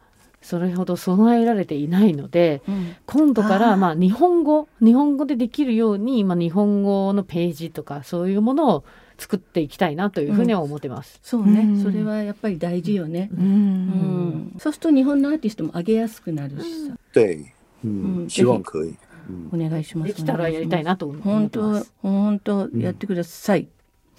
[0.48, 2.96] それほど備えられていないのでうん。
[3.04, 8.84] 今度からまあ日本語日本語でできるように、まあ、日本語のページとかそういうものを
[9.18, 11.18] 作っていきたいなというふうには思ってます。
[11.22, 11.82] そうね、うん。
[11.82, 14.28] それはやっぱり大事よね、ううん。
[14.28, 17.44] んそうすると日本のアーティストも上げやすくなるしさ、对，
[17.84, 18.94] 嗯，嗯希望可以。
[19.28, 20.14] 嗯お願いします。
[20.14, 21.84] できたらやりたいなと思本当。
[22.00, 23.68] 本当やってください、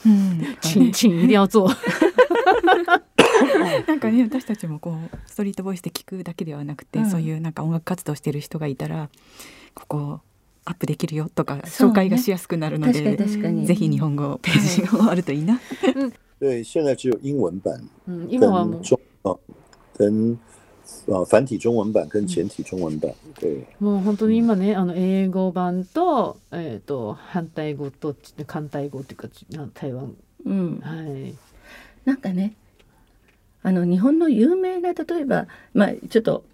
[0.06, 0.56] うん。
[0.62, 1.68] チンチン一定要做。
[3.88, 7.10] なんかね私たちもこうストリートボイスで聞くだけではなくて、うん。
[7.10, 9.10] そういうなんか音楽活動してる人がいたら
[9.74, 10.20] ここ
[10.66, 15.60] アップできるよとか紹介がしやすくなるので、確かにぜひ日本語ページがあるといいな。
[16.40, 17.90] 对，现在只有英文版。
[18.82, 19.36] 中啊
[19.98, 20.38] 跟
[21.08, 23.12] 啊繁体中文版跟简体中文版。
[23.40, 28.16] 对，うもう本当に今ねあの英語版とえっ、と反対語と
[28.48, 30.16] 反対語っていうかな台湾。
[30.46, 31.34] うん、はい。
[32.06, 32.56] なんかね
[33.62, 36.46] あの日本の有名な例えばまあちょっと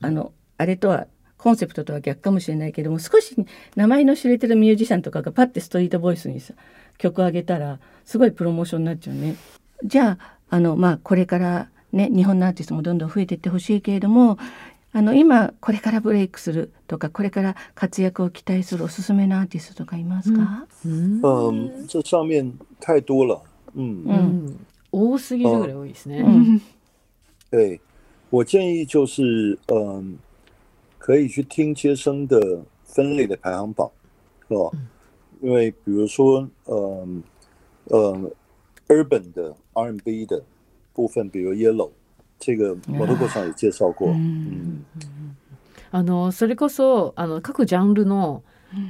[0.00, 1.06] あのあれとは
[1.38, 3.34] コンセプトとは逆かもしれないけども少し
[3.76, 6.52] 名前の知れてるミュージシャンとかがパッてストリートボイスにさ
[6.98, 9.36] 曲上げたらすごいプロモーションになっちゃうね。
[9.84, 14.36] じゃああの、まあ、これからね日本のアーティストもどんどん増えていってほしいけれども
[14.92, 21.20] あの今これからブレイクするとかこれから活躍を期待するおすすめのアーティストとかいますか、うん。
[21.22, 23.40] 嗯，这上面太多了。
[23.74, 24.16] 嗯，ううん
[24.48, 26.20] ん多すぎるぐらい多いですね。
[26.20, 26.62] うん。
[27.50, 27.80] 对，
[28.30, 30.18] 我建议就是，嗯，
[30.98, 33.90] 可以去听接生的分类的排行榜，
[34.48, 34.72] 哦，
[35.40, 37.22] 因为比如说，嗯，
[37.86, 38.30] 呃
[38.88, 40.42] ，urban 的 R&B 的
[40.92, 41.90] 部分，比如 Yellow，
[42.38, 44.84] 这个摩托过上也介绍过，嗯，
[45.90, 48.42] あのそれこそあの各ジャンルの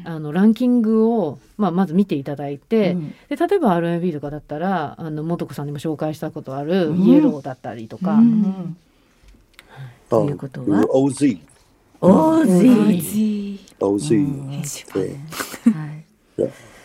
[0.05, 3.15] あのランキングを、まあ、まず見ていただいて、うん。
[3.29, 6.99] で例えば R&B とかだったらあの素子さんにも紹介したことある、うん。
[7.01, 8.77] イエローだったりとか、うん。
[10.09, 11.39] という嗯ことは？OZ，
[12.01, 13.61] オーズー。
[13.81, 14.63] OZ，嗯
[14.93, 15.17] 对，
[15.73, 16.05] はい。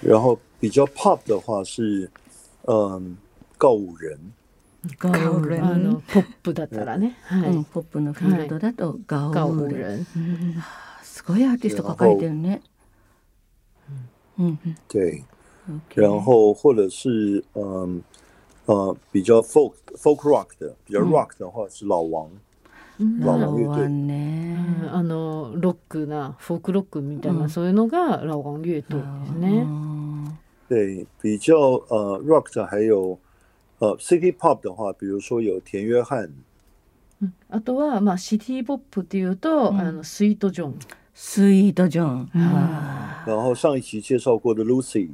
[0.03, 2.09] 然后比较 pop 的话是，
[2.65, 3.17] 嗯，
[3.57, 4.17] 告五人，
[4.99, 7.49] ガオルあのポップだったらね、はい。
[7.49, 10.05] うん、ポップのフィールドだとガオガオール、ルン
[11.03, 12.61] すごいアーティスト抱えてるね。
[14.37, 15.23] うん、对
[15.67, 18.01] ，OK 然后或者是嗯
[18.65, 21.09] 呃比较 folk folk rock 的，比较嗯。
[21.09, 22.29] rock 的话是老王，
[22.99, 23.87] うん老ラオワ王乐队。
[23.87, 24.57] ンね。
[24.91, 29.63] あのロックなフォークロックみたいな、うんそういうのがラオガン乐队ですうね。
[29.63, 31.55] ん对，比较
[31.89, 33.17] 呃 rock 的还有
[33.79, 36.29] 呃 city pop 的话，比如说有田约翰，
[37.21, 40.79] うんあとは、まあ、シティポップっていうと、うんあのスイートジョン。
[41.15, 42.29] スイートジョン。
[42.33, 45.09] は然后上一期介绍过的 Lucy，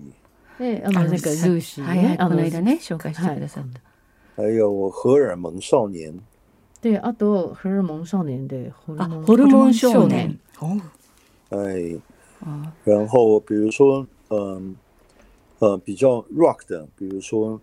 [0.60, 3.80] で、あの、あなんかルーシーね、いはいはい、あのこの間ね紹介してくださった。
[4.36, 6.20] 还有荷尔蒙少年，
[6.82, 10.40] で、あと、ホルモン少年で、ホルあモンホルモン少年。
[10.60, 10.82] おう
[11.52, 12.00] 哎，
[12.44, 14.76] あ然后比如说嗯
[15.60, 17.62] 呃比较 rock 的，比如说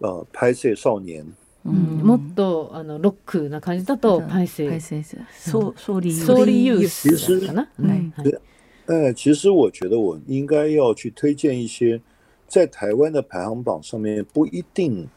[0.00, 1.24] 呃拍摄少年，
[1.64, 2.00] ううん。
[2.00, 4.68] んもっとあのロックな感じだとパイセイ。
[4.68, 5.74] パイセイスそう。
[5.76, 7.68] ソーリーソーリーユースかな。
[7.78, 7.98] はい。
[7.98, 8.12] うん。
[8.16, 8.34] はい。
[8.86, 12.00] 哎，其实我觉得我应该要去推荐一些
[12.48, 15.08] 在台湾的排行榜上面不一定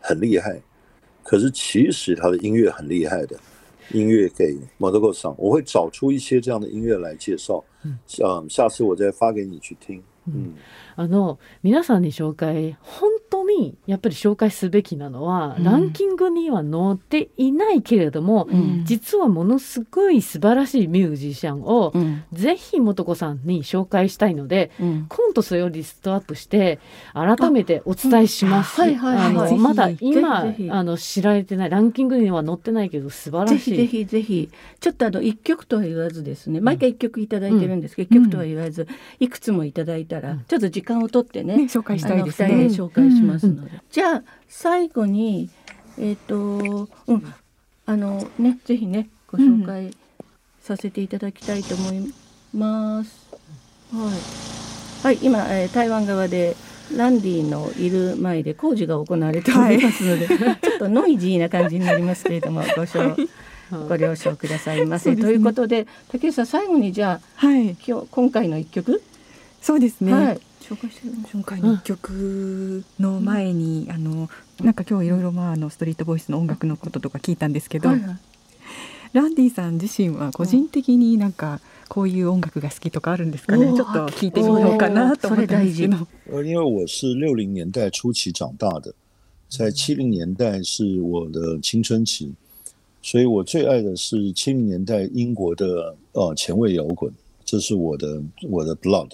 [0.00, 0.62] 很厉害，
[1.22, 3.36] 可是其实他的音乐很厉害的。
[3.92, 7.64] 音乐给 m o d o g o 上，我会找出一些这样的音乐来介绍。
[7.84, 7.98] 嗯。
[8.22, 10.02] 嗯，下次我再发给你去听。
[10.26, 10.52] 嗯，
[10.96, 15.64] あの皆さんに紹介本当にやっぱり紹介すべきなのは、うん。
[15.64, 18.84] ランキングには載っていないけれども、うん。
[18.84, 22.24] 実はものすごい素晴らしいミュージシャンを、うん。
[22.32, 25.06] ぜひ素子さんに紹介したいのでうん。
[25.08, 26.78] 今度それをリストアップして
[27.12, 28.80] 改めてお伝えします。
[28.80, 29.26] あはいはいはい。
[29.26, 30.70] あのぜひまだぜ今ひぜひ。
[30.70, 33.76] あの知られてないランキングには載ってないけど素晴らしい。
[33.76, 34.50] ぜひぜひぜひ。
[34.80, 36.60] ちょっとあの一曲とは言わずですね。
[36.60, 38.22] 毎回一曲いただいてるんですけど、うん。
[38.22, 38.88] 一曲とは言わず
[39.20, 40.44] いくつもいただいたら、うん。
[40.46, 42.48] ちょっと時間を取ってねね紹介したいですね
[43.18, 45.50] しますので、じゃあ最後に
[45.98, 47.34] えっ、とうん。
[47.88, 49.96] あのねぜひねご紹介
[50.60, 52.12] させていただきたいと思い
[52.52, 53.26] ます。
[53.90, 54.10] は
[55.02, 56.54] い、はい、今、えー台湾側で
[56.94, 63.16] ランディのいる前で工事が行われておりますので、 ちょっとノイジーな感じになりますけれどもご承
[63.88, 65.14] ご了承くださいませ。
[65.14, 65.22] ね。
[65.22, 67.74] ということで竹内さん最後にじゃあはい。
[67.86, 69.02] 今日今回の一曲、
[69.62, 74.28] そうですね、はい紹介してる今回の一曲の前に、あの
[74.62, 78.18] なんか今日いろいろまああのストリートボイスの音楽のこととか聞いたんですけど、はいはい。
[79.14, 83.72] ランディさん自身は個人的になんかこういう音楽が好きとかあるんですかね？
[83.74, 86.06] ちょっと聞いてみようかなと思ったんですけど。
[86.30, 88.92] 呃，因为我是六零年代初期长大的，
[89.48, 92.34] 在七零年代是我的青春期，
[93.00, 97.10] 所以我最愛的是七零年代英國的呃前衛搖滾，
[97.46, 99.12] 這是我的我的 blood。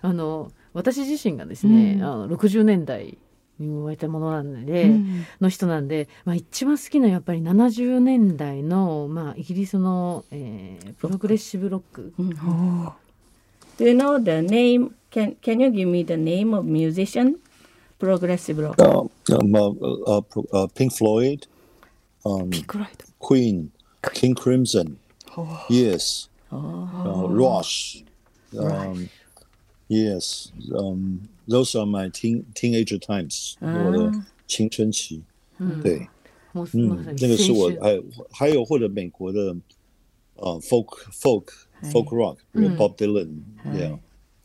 [0.00, 3.18] あの私自身がですね、うんあの60年代
[3.58, 12.12] に生まれたものなんで、うんの人なんで、まあ、一番好きなのはやっぱり70年代の、まあ、イギリスの、えープログレッシブロック。
[12.16, 14.90] Do you know the name?
[15.10, 17.36] Can Can you give me the name of musician?
[17.98, 18.80] Progressive rock.
[18.80, 21.48] 呃呃呃呃 Pink Floyd，
[22.24, 23.04] 嗯、ピンクライト。
[23.18, 23.68] Queen、
[24.02, 24.96] King Crimson、
[25.36, 28.04] おー Yes，哦呃 Rush，
[28.52, 29.08] 嗯、
[29.88, 34.12] Yes，嗯、Those are my teen teenager times，、我的
[34.46, 35.22] 青春期。
[35.58, 36.08] うん对，
[36.52, 37.80] もう嗯まさ，に那个是我青春。
[37.80, 39.56] 还有还有或者美国的
[40.36, 41.44] 呃 folk folk
[41.84, 43.98] folk rock，比如嗯 Bob Dylan，はい这样，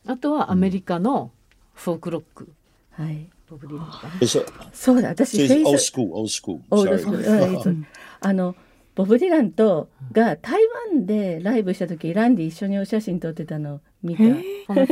[0.06, 1.32] あとはアメリカの
[1.74, 2.48] フォークロック。
[2.92, 3.28] はい。
[3.50, 4.08] ボブディランか。
[4.08, 7.88] な就是そうだ、私这是フェイ old ス school old school，オール sorry スクールうんいつ
[8.22, 8.56] あの
[8.96, 14.24] ボブ・ディランとが台湾でライブした時ランディ一緒にお写真撮ってたの見た。
[14.24, 14.40] へね。
[14.70, 14.86] 今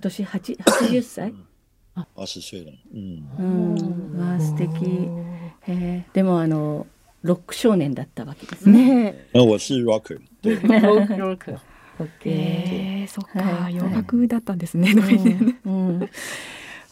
[0.00, 1.32] 年八80歳？
[2.16, 5.08] 八十岁了，嗯，うん、わあ素敵。
[5.62, 6.88] へえでもあの
[7.22, 9.04] ロック少年だったわけですね。
[9.04, 9.28] ね。
[9.32, 11.16] 那我是 rocker，对，ロック。
[11.16, 11.52] ロック。
[12.00, 12.32] オッケー。
[12.32, 13.76] えー、そっか、はい。
[13.76, 14.92] 洋楽だったんですね。
[15.64, 16.10] うん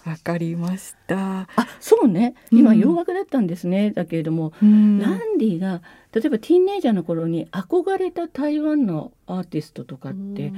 [0.05, 1.49] わかりました。
[1.55, 2.35] あそうね。
[2.51, 2.79] 今うん。
[2.79, 4.99] 洋楽だったんですね、だけれども、うん。
[4.99, 5.81] ランディが
[6.13, 10.53] 例えばティーンネイジャーの頃に憧れた台湾のアーティストとかって、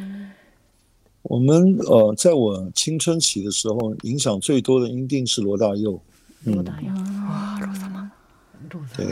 [1.25, 6.01] 我们呃，在我青春期的时候，影响最多的一定是罗大佑，
[6.47, 8.13] 嗯，ローダイあーロー様。
[8.71, 9.07] ロー对，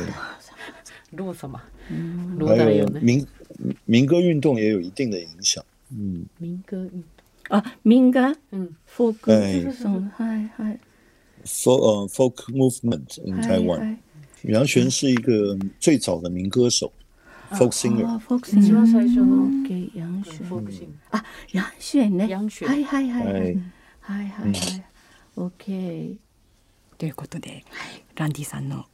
[1.15, 1.63] ロー様。
[1.91, 3.01] うんロ还ーダイよね。
[3.01, 3.27] 有民
[3.87, 6.89] 民歌运动也有一定的影响，嗯，民歌。
[7.53, 10.81] あ、民歌、うん、フォークン、はいはい。
[11.45, 13.99] フォー、フ、uh, folk movement in Taiwan。
[14.45, 16.91] 杨璇是一个最早的民歌手。
[17.51, 18.19] folk singer。
[18.21, 18.59] folk singer。
[18.59, 20.49] 一番最初の给杨璇。
[20.49, 20.89] folk singer。
[21.11, 22.27] あ、杨璇ね。
[22.29, 22.49] 杨。
[22.67, 23.25] はいはいはい。
[23.25, 23.43] はい
[24.01, 24.55] はいはい。
[25.37, 26.17] OK。
[26.97, 27.65] ということで、
[28.17, 28.87] ランディさんの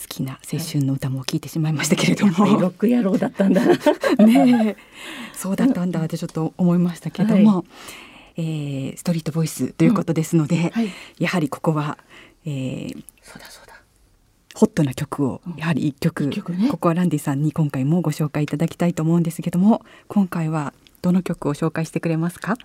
[0.00, 3.74] 好きな青春の歌も聞いてしまいましたけれどやっぱりロもッ、ク野郎だったんだな。
[4.26, 4.76] ねえ。
[5.34, 7.64] そうだったんだってちょっと思いましたけども、
[8.36, 10.90] えーストリートボイスということですので、はい。
[11.18, 11.98] やはりここは、
[12.44, 13.74] えーそうだそうだ。
[14.54, 16.68] ホットな曲をやはり一曲,、一曲ね。
[16.70, 22.56] ここはランディさんに今回もご紹介いただきたいと思うんですけども今回はどの曲を紹介してくれますか？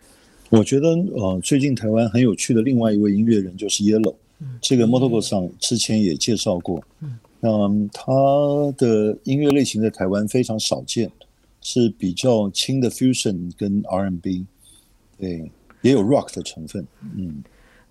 [0.52, 4.16] 我觉得呃，最近台湾很有趣的另外一位音乐人就是 Yellow，、
[4.62, 6.84] 这个 Motoko 上之前也介绍过。
[7.42, 8.12] 嗯，他
[8.78, 11.12] 的音乐类型在台湾非常少见，
[11.62, 14.46] 是比较轻的 fusion 跟 R&B，
[15.18, 15.52] 对，
[15.82, 16.86] 也有 rock 的成分。
[17.16, 17.44] 嗯，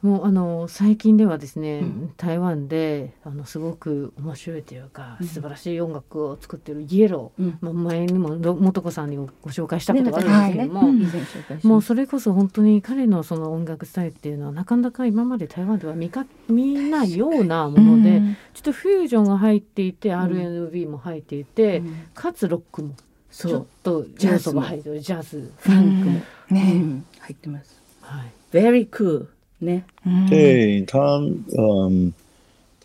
[0.03, 2.13] もうあの最近ではですね、うん。
[2.17, 7.59] 台湾であのすごく面白いというか、素晴らしい音楽を作ってるイエロー、うん。
[7.61, 18.37] まあ、前にもど素子さんにもご紹介したことがあるんはいですけども、以前紹介しもうそれこそ本当に彼のその音楽スタイルっていうのはなかなか今まで台湾では見か見ないようなもので、うん。
[18.55, 22.07] ちょっとフュージョンが入っていて、R&B も入っていて、うん。
[22.15, 22.95] かつロックも
[23.31, 24.33] ちょっとジャズも。
[24.33, 25.01] 要素が入ってる。
[25.01, 26.73] ジャズファンクも、うね。
[26.79, 27.81] ん入ってます。
[28.01, 29.27] はい、very cool
[29.60, 31.20] ねうん对他，
[31.58, 32.12] 嗯，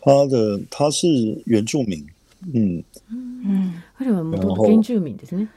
[0.01, 1.07] 他的他是
[1.47, 2.05] 原住民，
[2.53, 5.49] 嗯，うん彼はもともとなるほど原住民ですね。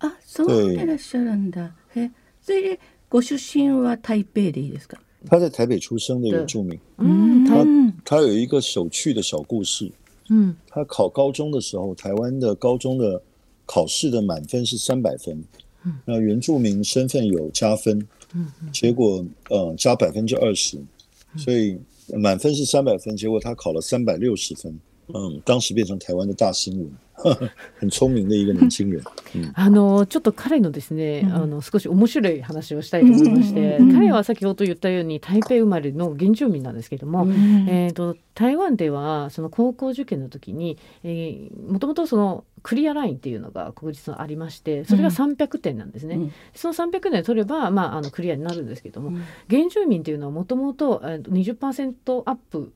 [0.00, 2.10] あそうでいらっしゃるんだえ
[2.42, 9.90] それでご出身は台北でいいですか他在台北出生的原住民，うん、台うん他有一个有趣的小故事。
[10.28, 13.22] うん他考高中的时候，台湾的高中的
[13.64, 15.42] 考试的满分是三百分，
[16.04, 18.06] 那原住民身份有加分，
[18.71, 20.77] 结果呃加百分之二十，
[21.37, 21.77] 所以
[22.17, 24.79] 满分是三百分，结果他考了三百六十分，
[25.13, 26.91] 嗯，当时变成台湾的大新闻，
[27.79, 29.01] 很聪明的一个年轻人，
[29.53, 37.27] あのちょっと彼のですね、あの少し面白い話をしたいと思いまして、彼は先ほど言ったように台北生まれの原住民なんですけども、
[37.69, 46.15] えー、と台湾ではその高校受験の時に、えー、もともとそのクリアラインっていうのが国立のありましてそれが300点なんですね。
[46.15, 46.31] うん。
[46.55, 49.21] その300点取れば、まあ、あのクリアになるんですけども、うん。
[49.49, 52.71] 原住民っていうのはもともとえー20%アップ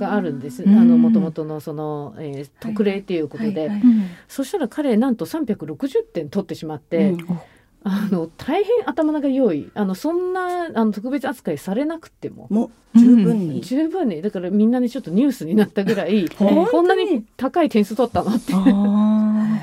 [0.00, 0.62] があるんです。
[0.66, 0.88] あうん。
[0.88, 7.40] の元々のその、えー特例っていうことで、はいはいうんそしたら彼なんと360点取ってしまって、うん。
[7.86, 9.70] あの大変頭が良い。
[9.74, 12.46] あのそんなあの特別扱いされなくても。
[12.48, 14.22] もう十分に、十分に。
[14.22, 18.52] だからみんなにちょっとニュースになったぐらいこんなに高い点数取ったのって。
[18.54, 19.58] あ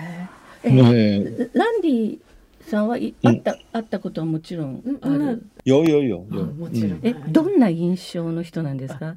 [0.64, 2.20] え对，ランディ
[2.62, 5.43] さんは会った、会ったことはもちろんあうんる。
[5.66, 6.91] 有有有あ有，もちろん。
[6.91, 9.16] 嗯え、どんな印象の人なんですか？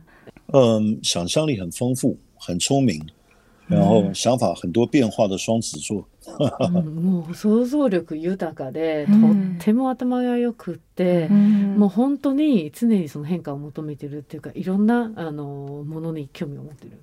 [0.53, 3.01] 嗯，想象力很丰富，很聪明，
[3.67, 6.05] 然后想法很多变化的双子座。
[6.27, 16.99] うんもう想像力豊かで、うんとっても頭が良くって、ーもう本当に常にその変化を求めてるっていうかいろんなあのものに興味を持ってる。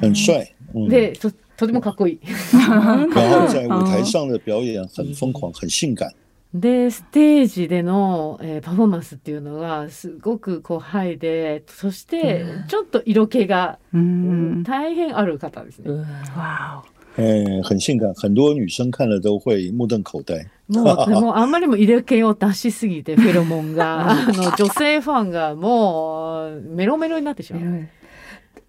[0.00, 2.20] 很帅，嗯，でととてもかっこいい。
[2.56, 6.10] 然后在舞台上的表演很 疯狂，很性感。
[6.54, 15.90] でステージでの、えーパフォーマンスっていうのがすごくこうハイでそしてちょっと色気が、ううんん大変ある方ですね。
[15.90, 16.84] うわわ
[17.18, 20.46] 哎，很性感，很多女生看了都会目瞪口呆。
[20.68, 20.84] もう
[21.20, 27.88] もうあんまりも色気を出しすぎてフェロモンが あの女性ファンがもうメロメロになってしまう。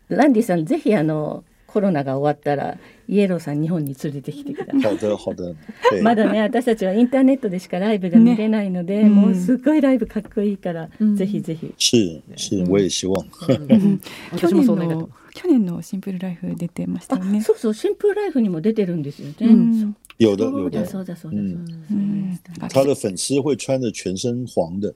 [0.10, 2.78] ランディさん、ぜひあのコロナが終わったら
[3.08, 4.98] イエローさん日本に連れてきてください。
[4.98, 5.56] 好的，好的，
[5.92, 11.16] 对，まだね私たちはインターネットでしかライブが見れないので、ねもうすっごいライブかっこいいから、うん。
[11.16, 11.74] ぜひぜひ。
[11.78, 13.26] 是是，我也希望。
[13.50, 14.02] うん。
[14.38, 17.42] 去年の去年のシンプルライフ出てましたね。
[17.42, 19.36] そうそうシンプルライフにも出てるんですよね。
[19.42, 19.96] うん。
[20.20, 21.38] 有的そうだ有的，そうだそうだ。
[21.38, 22.40] 嗯うん。
[22.70, 24.94] 他的粉丝会穿着全身黄的，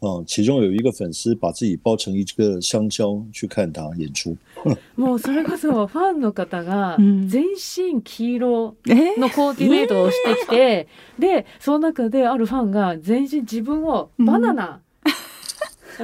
[0.00, 4.36] 嗯，其中有一个粉丝把自己包成一个香蕉去看他演出。
[4.96, 7.28] もうそれこそファンの方がうん。
[7.28, 10.88] 全身黄色えのコーディネートをしてきて、
[11.18, 14.80] でその中であるファンが全身自分をバナナ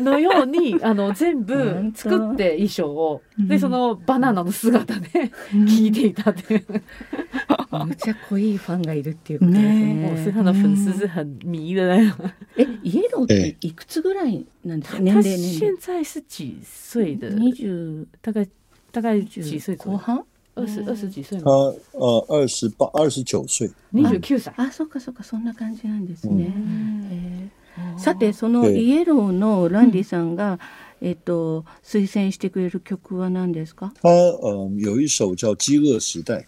[0.00, 6.64] のように、 あの全部作って衣装を、うんでそのバナナの姿で聞いていたっていう、
[7.84, 9.94] むちゃ濃いファンがいるっていうことですね。
[9.94, 12.30] もう是他的粉丝是很迷的那种。
[12.56, 17.30] えイエローっていくつぐらいなんですか、年他齢年现在是几岁的？
[17.30, 17.38] 齢。
[17.38, 18.46] 二十大概
[18.92, 19.96] 大概几岁左右？
[19.96, 20.24] 後半？
[20.54, 21.74] 二十二十几岁他吗？
[21.92, 24.54] 呃二十八、二十九岁，二十九歳。
[24.56, 26.52] あそっかそっかそんな感じなんですね。
[26.56, 27.63] うんへー
[27.96, 28.78] さてそのええ。
[28.80, 30.58] イエローのランディさんが、
[31.00, 33.92] えっと推薦してくれる曲は何ですか？
[34.00, 36.42] 他呃有一首叫《饥饿时代》，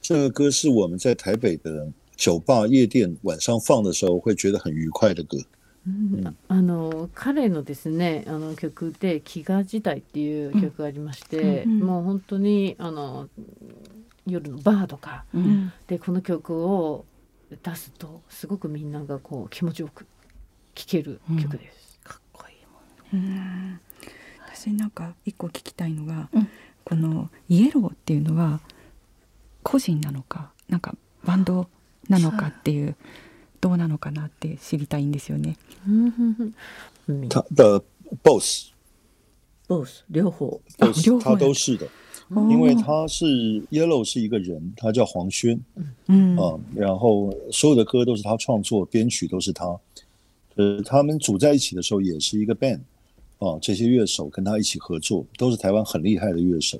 [0.00, 5.38] 这个歌是我们在台北的酒吧、夜店晚上放的时候会觉得很愉快的歌。
[5.86, 11.72] うんあの彼のですねあの曲で「飢餓時代」っていう曲がありまして、うん。
[11.72, 11.86] うん。
[11.86, 13.28] もう本当にあの
[14.26, 15.24] 夜のバーとか
[15.86, 17.06] でこの曲を
[17.62, 20.06] 出すとすごくみんながこう気持ちよく
[20.74, 21.98] 聴ける曲です。
[22.04, 23.26] かっこいいもん。
[23.26, 23.80] うん
[24.46, 26.48] 私なんか一個聞きたいのが、うん。
[26.84, 28.60] このイエローっていうのは
[29.62, 30.94] 個人なのかなんか
[31.24, 31.68] バンド
[32.08, 32.96] なのかっていう
[33.60, 35.56] どうなのかなって知りたいんですよね。
[35.86, 36.54] うん。
[37.28, 37.82] 他的
[38.24, 38.72] boss
[39.68, 40.60] ボス両方。
[40.78, 41.88] boss 両方他都是的，
[42.30, 43.24] 因为他是
[43.70, 45.62] Yellow 是一个人，他叫黄轩
[46.08, 46.36] うん。
[46.36, 49.78] 啊，然后所有的歌都是他创作，编曲都是他。
[50.60, 52.80] 呃，他们组在一起的时候也是一个 band
[53.38, 56.78] 啊，这些乐手跟他一起合作，都是台湾很厉害的乐手。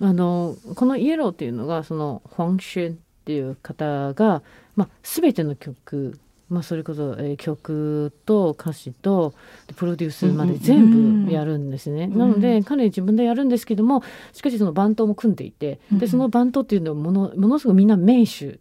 [0.00, 4.40] あのこの「イエロー」っていうのがそのファン・シェンっていう方が、
[4.74, 6.18] まあ、全ての曲、
[6.48, 9.34] まあ、それこそ、えー曲と歌詞と
[9.66, 12.06] でプロデュースまで全部やるんですね。
[12.06, 18.58] んなので彼自分でやるんですけどもしかしそのバンドも組んでいてでそのバンドっていうのはものものすごくみんな名手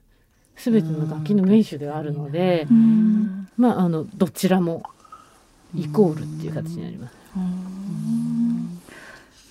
[0.63, 3.47] 全ての楽器の名手ではあるので、うん。
[3.57, 4.83] まあ、あのどちらも
[5.75, 7.13] イコールっていう形になります。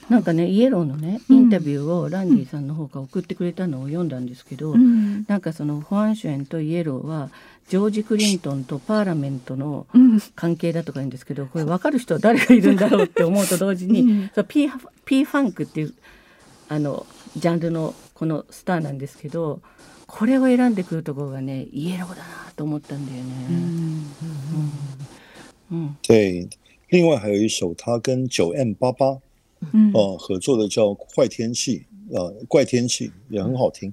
[0.08, 5.24] なんかねイエローのねインタビューをランディさんの方が送ってくれたのを読んだんですけど、うん。
[5.28, 7.28] なんかそのファンシュエンとイエローは
[7.68, 10.20] ジョージ・クリントンとパーラメントのうん。
[10.34, 14.30] 関係だとか言うんですけどこれ分かる人は誰がいるんだろうって思うと同時に、うん。
[14.34, 14.70] そう P,
[15.04, 15.94] P ファンクっていう
[16.70, 17.06] あの
[17.36, 19.60] ジャンルのこのスターなんですけど
[20.08, 22.24] これを選んでくるところがねイエローだな
[22.56, 23.56] と思ったんだようね。
[23.56, 24.06] ん
[25.70, 25.96] うん。
[26.02, 26.48] 对，
[26.88, 29.20] 另外还有一首他跟九 M 八八
[29.72, 31.84] うん呃合作的叫《坏天气》，
[32.16, 33.92] 呃，怪天气也很好听。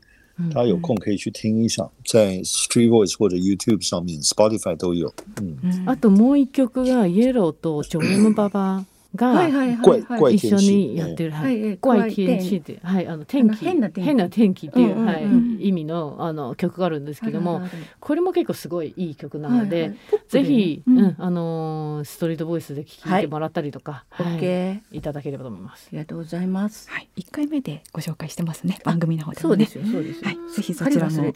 [0.53, 5.13] 大家有空可以去听一下，在 Street Voice 或者 YouTube 上面，Spotify 都有。
[5.41, 8.85] 嗯，うんあともう一曲がイエローとジョエム・ババ
[9.15, 10.35] が、はいはいはい怪はい。
[10.35, 11.57] 一緒にやってる、ははい。
[11.57, 12.59] いええ怪天気。
[12.59, 13.65] で、はい、あの天気。
[13.65, 14.05] 変な天気。
[14.05, 17.79] 変な天気っていう、はい、意味のあの曲があるんですけども、はいはいはい。
[17.99, 19.95] これも結構すごいいい曲なので、
[20.27, 20.99] ぜひ、うん。
[20.99, 24.39] うんあのーストリートボイスで聴いてもらったりとか、はい。
[24.39, 25.01] OK い。
[25.01, 25.87] ただければと思います。
[25.87, 26.89] ありがとうございます。
[26.89, 28.79] はい、一回目でご紹介してますね。
[28.83, 30.25] 番組の方でそうですよそうですよ。
[30.25, 31.33] はい、ぜひそちらも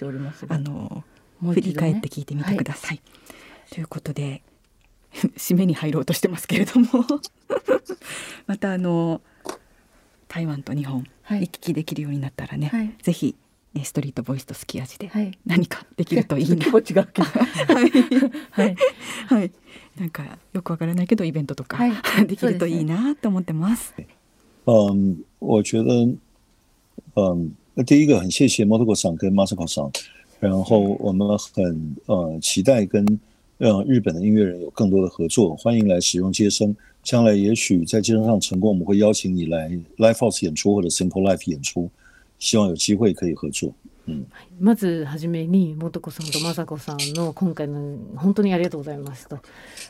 [0.50, 1.04] あの
[1.40, 3.02] もう振り返って聞いてみてください。
[3.72, 4.42] ということで
[5.38, 6.88] 締めに入ろうとしてますけれども。
[8.48, 9.22] またあの
[10.28, 11.42] 台湾と日本はい。
[11.42, 12.94] 行き来できるようになったらね、はい。
[13.02, 13.36] ぜひ
[13.76, 15.38] えストリートボイスとスキー味ではい。
[15.46, 16.58] 何かできるといいな。
[16.66, 17.42] 気持ちがけどは
[17.86, 17.92] い。
[18.52, 18.76] はい。
[19.28, 19.52] はい、
[20.00, 22.28] なんかよくわからないけどイベントとか、はい。
[22.28, 23.94] できるといいなと思ってます。
[24.66, 26.16] 嗯，我觉得，
[27.16, 27.56] 嗯，
[27.86, 29.92] 第一个很谢谢 Motoko 上跟 Masako 上，
[30.40, 33.20] 然后我们很呃期待跟
[33.60, 36.76] 呃日本的音乐人有更多的合作，欢迎来使用接生。
[37.04, 41.90] 将来也许在接生上成功，我们会邀请你来 Live House 演出或者 Simple Life 演出，
[42.38, 43.74] 希望有机会可以合作。
[44.60, 49.40] まずはじめに素子さんと雅子さんの今回の本当にありがとうございますと。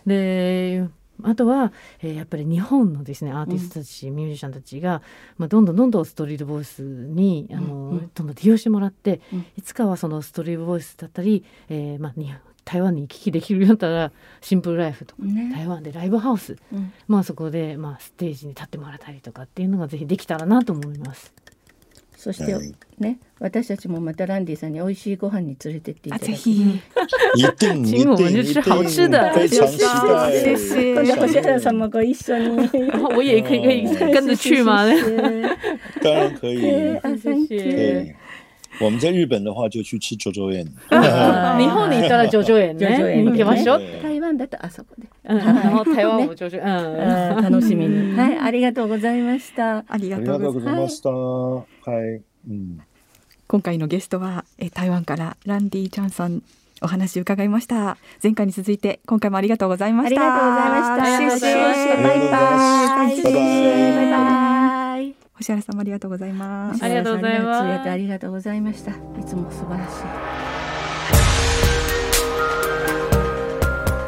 [0.05, 0.87] で
[1.21, 5.01] あとは、えーやっぱり日本のですねアーティストたち、ミュージシャンたちが、
[5.37, 12.33] まあ、どんどんどんどんストリートボイスにあの、うんうんどんどん利用してもらって、うんいつかはそのストリートボイスだったり、えーまあ、に
[12.69, 14.11] 台湾に行き来できるようになったら
[14.41, 15.51] シンプルライフとか、ね。
[15.51, 16.93] 台湾でライブハウス、うん。
[17.07, 21.33] まあ、そこで、まあ、ステージに立ってもらったりとかっていうのがぜひできたらなと思います。
[22.15, 22.75] そしてはい。
[22.99, 26.79] ね私たちもまたランディさんに美味しいご飯に連れてっていたあだきぜひ。
[27.35, 30.31] 一定一定一去吃好吃的定，非常期待。
[30.31, 32.69] 谢谢今度星原さんもご一緒に。
[33.15, 34.85] 我也可以可以跟着去吗？
[36.01, 38.15] 当然可以，あ thank you 对。
[38.81, 40.65] 我们在日本的话，就去吃九州宴。
[40.65, 40.71] 日
[41.67, 43.37] 本に行ったらジョジョ園ジョジョ園ね行。
[43.37, 43.81] きましょう。
[44.01, 45.07] 台湾だとあそこで。
[45.23, 48.17] 台湾もジョジョ、楽しみに。
[48.17, 49.83] はいありがとうございました。
[49.87, 51.09] ありがとうございました。
[51.09, 52.21] はい。
[52.49, 52.79] うん。
[53.47, 56.41] 今回のゲストはえ台湾からランディちゃんさん
[56.81, 57.97] お話伺いました。
[58.23, 60.21] 前回に続いて今回もありがとうございました。
[60.21, 61.47] ありがとうございました。
[62.01, 63.21] バイバイ。
[63.21, 64.38] バイバイ
[65.39, 66.83] 星原さんもありがとうございます。
[66.83, 67.53] ありがとうございま
[67.85, 67.89] す。
[67.89, 68.91] ありがとうございました。
[68.91, 69.91] いつも素晴らし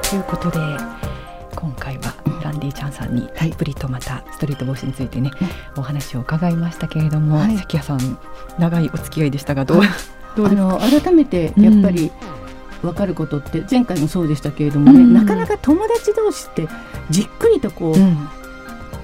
[0.07, 0.09] い。
[0.09, 0.57] ということで
[1.55, 2.13] 今回は
[2.43, 5.31] ランディちゃんさんにたっぷりとまたストリートボイスについてね、
[5.77, 7.55] お話を伺いましたけれども、はい。
[7.59, 8.19] 関谷さん
[8.59, 9.89] 長いお付き合いでしたがどう、はい。
[10.35, 10.61] どうです？
[10.61, 12.11] かあの改めてやっぱり
[12.81, 15.13] 分かることって前回もそうでしたけれどもね、うん。
[15.13, 16.67] なかなか友達同士って
[17.09, 18.27] じっくりとこう、うん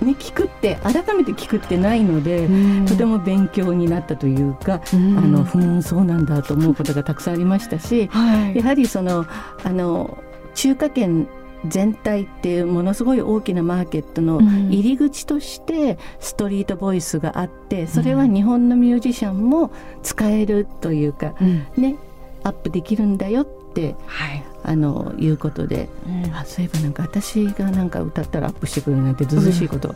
[0.02, 2.48] ね、聞くって改めて聞くってないので、
[2.88, 5.18] とても勉強になったというか、うん。
[5.18, 8.56] あのふーんそうなんだと思うことがたくさんありましたし、はい。
[8.56, 9.26] やはりその
[9.64, 10.18] あの
[10.54, 11.28] 中華圏
[11.68, 14.70] 全体っていうものすごい大きなマーケットのうん。
[14.70, 19.72] 入り口としてストリートボイスがあってそれは日本のミュージシャンも
[20.04, 21.66] 使えるというかうん。
[21.76, 21.96] ね
[22.44, 25.88] アップできるんだよってはいあのいうことで、
[26.34, 29.96] あそういえばなんか私がなんか歌ったらアップしてくれるなんてずうずうしいこと、ね。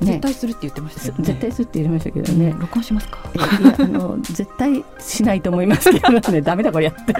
[0.00, 1.24] 絶対するって言ってましたよね。
[1.24, 2.50] 絶対するって言いましたけどね。
[2.50, 3.18] うん、録音しますか？
[3.34, 6.40] い やあの絶対しないと思いますけどね。
[6.40, 7.14] ダメだこれやって。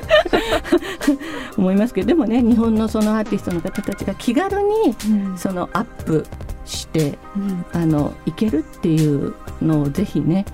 [1.59, 2.07] 思いますけど。
[2.07, 4.95] でもね日本のそのアーティストの方たちが気軽に
[5.37, 6.25] そのアップ
[6.65, 7.65] してうん。
[7.73, 10.45] あのいけるっていうのをぜひね、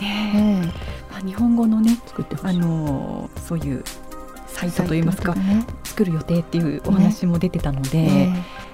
[0.00, 0.66] ねえ。
[1.12, 2.58] まあ日本語のねあ作ってほしい。
[2.58, 3.84] のそういう
[4.54, 5.66] サイトといいますかね。
[5.82, 8.32] 作る予定っていうお話も出てたので、え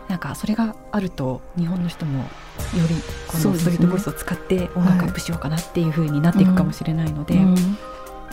[0.08, 2.26] なんかそれがあると日本の人もよ
[2.88, 7.56] りこのストリートボイスを使って音楽アップしようかなっていう風になっていくかもしれないので、えうん。
[7.56, 7.60] ち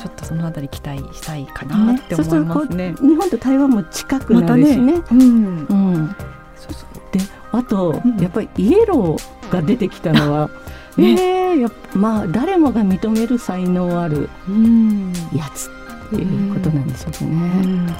[0.05, 2.15] ょっとそのあたり期待したいかなって思いますね。
[2.15, 4.93] そうするとこう日本と台湾も近くなるしね。
[5.11, 6.15] うん、うん、
[6.55, 7.17] そうそう。
[7.17, 8.17] であと、うん。
[8.21, 10.49] やっぱりイエローが出てきたのは
[10.97, 11.15] ね。
[11.15, 11.21] ね
[11.55, 15.13] えやまあ誰もが認める才能あるうん。
[15.33, 17.95] やつっていうことなんでしょうね。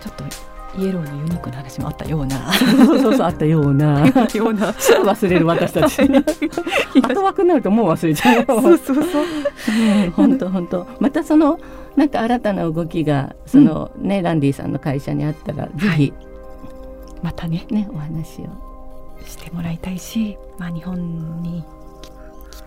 [0.00, 0.24] ちょっと
[0.78, 2.52] イエローのユニークな話もあったような。
[2.52, 4.06] そうそうあったような。
[4.34, 4.72] ような。
[4.74, 6.02] すぐ忘れる私たち。
[7.02, 9.04] 後枠になるともう忘れちゃうそうそうそう。
[10.14, 10.86] 本当本当。
[11.00, 11.58] またその
[11.96, 16.12] なんか新たな動きがその、ねランディさんの会社にあったらぜひ。
[17.22, 17.66] またね。
[17.70, 18.66] ね、お話を。
[19.24, 21.64] してもらいたいし、まあ、日本に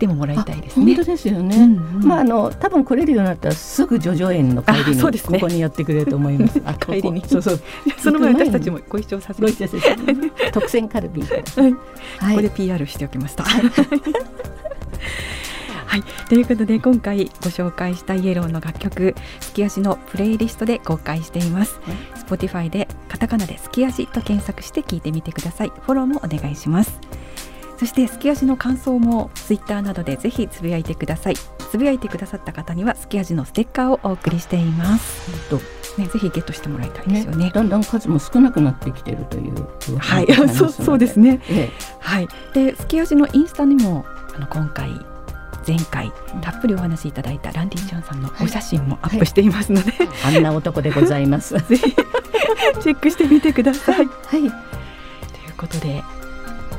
[0.00, 1.10] てももらいたいですね本当。
[1.10, 1.66] ですよね、うんう
[1.98, 6.58] んまああの多分来れるようになったらすぐ叙々苑の帰りあにねここにやってくれると思います。
[6.64, 7.60] あ帰りにそうそう。
[7.98, 9.52] その前私たちもご一緒させて。
[10.52, 11.62] 特選カルビー。
[11.62, 11.74] は い
[12.18, 12.34] はい。
[12.36, 13.44] ここで PR しておきました。
[13.44, 13.58] は
[15.96, 21.80] い、ということで今回ご紹介したイエローの楽曲「すき足」のプレイリストで公開しています。
[22.26, 25.72] Spotify でカタカナで「すき足」と検索して聞いてみてください。
[25.82, 27.00] フォローもお願いします。
[27.80, 31.34] そしてすき足の感想も Twitter などでぜひつぶやいてください。
[31.70, 35.48] つぶやいてくださった方にはすき足のステッカーをお送りしています。
[35.48, 35.56] と
[35.96, 37.50] ね、ぜひゲットしてもらいたいでねすよね。
[37.54, 39.66] だんだん数も少なくなってきてるという。
[39.96, 41.40] はい そうそうですね。
[41.48, 41.70] え
[42.00, 44.04] はい、で、すき足のインスタにも、
[44.36, 44.90] あの今回。
[45.66, 46.10] 前回
[46.40, 49.92] たっぷりお話しいただいたランディちゃんさんのお写真もアップしていますので、
[50.24, 51.54] あんな男でございます。
[51.68, 53.96] ぜひチェックしてみてください。
[53.96, 54.50] はい、という
[55.58, 56.02] ことで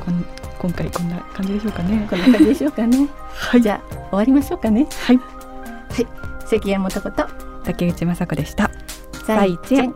[0.04, 0.24] こん
[0.62, 2.06] 今回こんな感じでしょうかね。
[2.08, 3.08] こんな感じでしょうかね。
[3.34, 4.86] はいじゃあ終わりましょうかね。
[5.06, 5.18] はい
[6.46, 7.26] 関山男と
[7.64, 8.70] 竹内雅子でした。
[9.26, 9.92] 再见。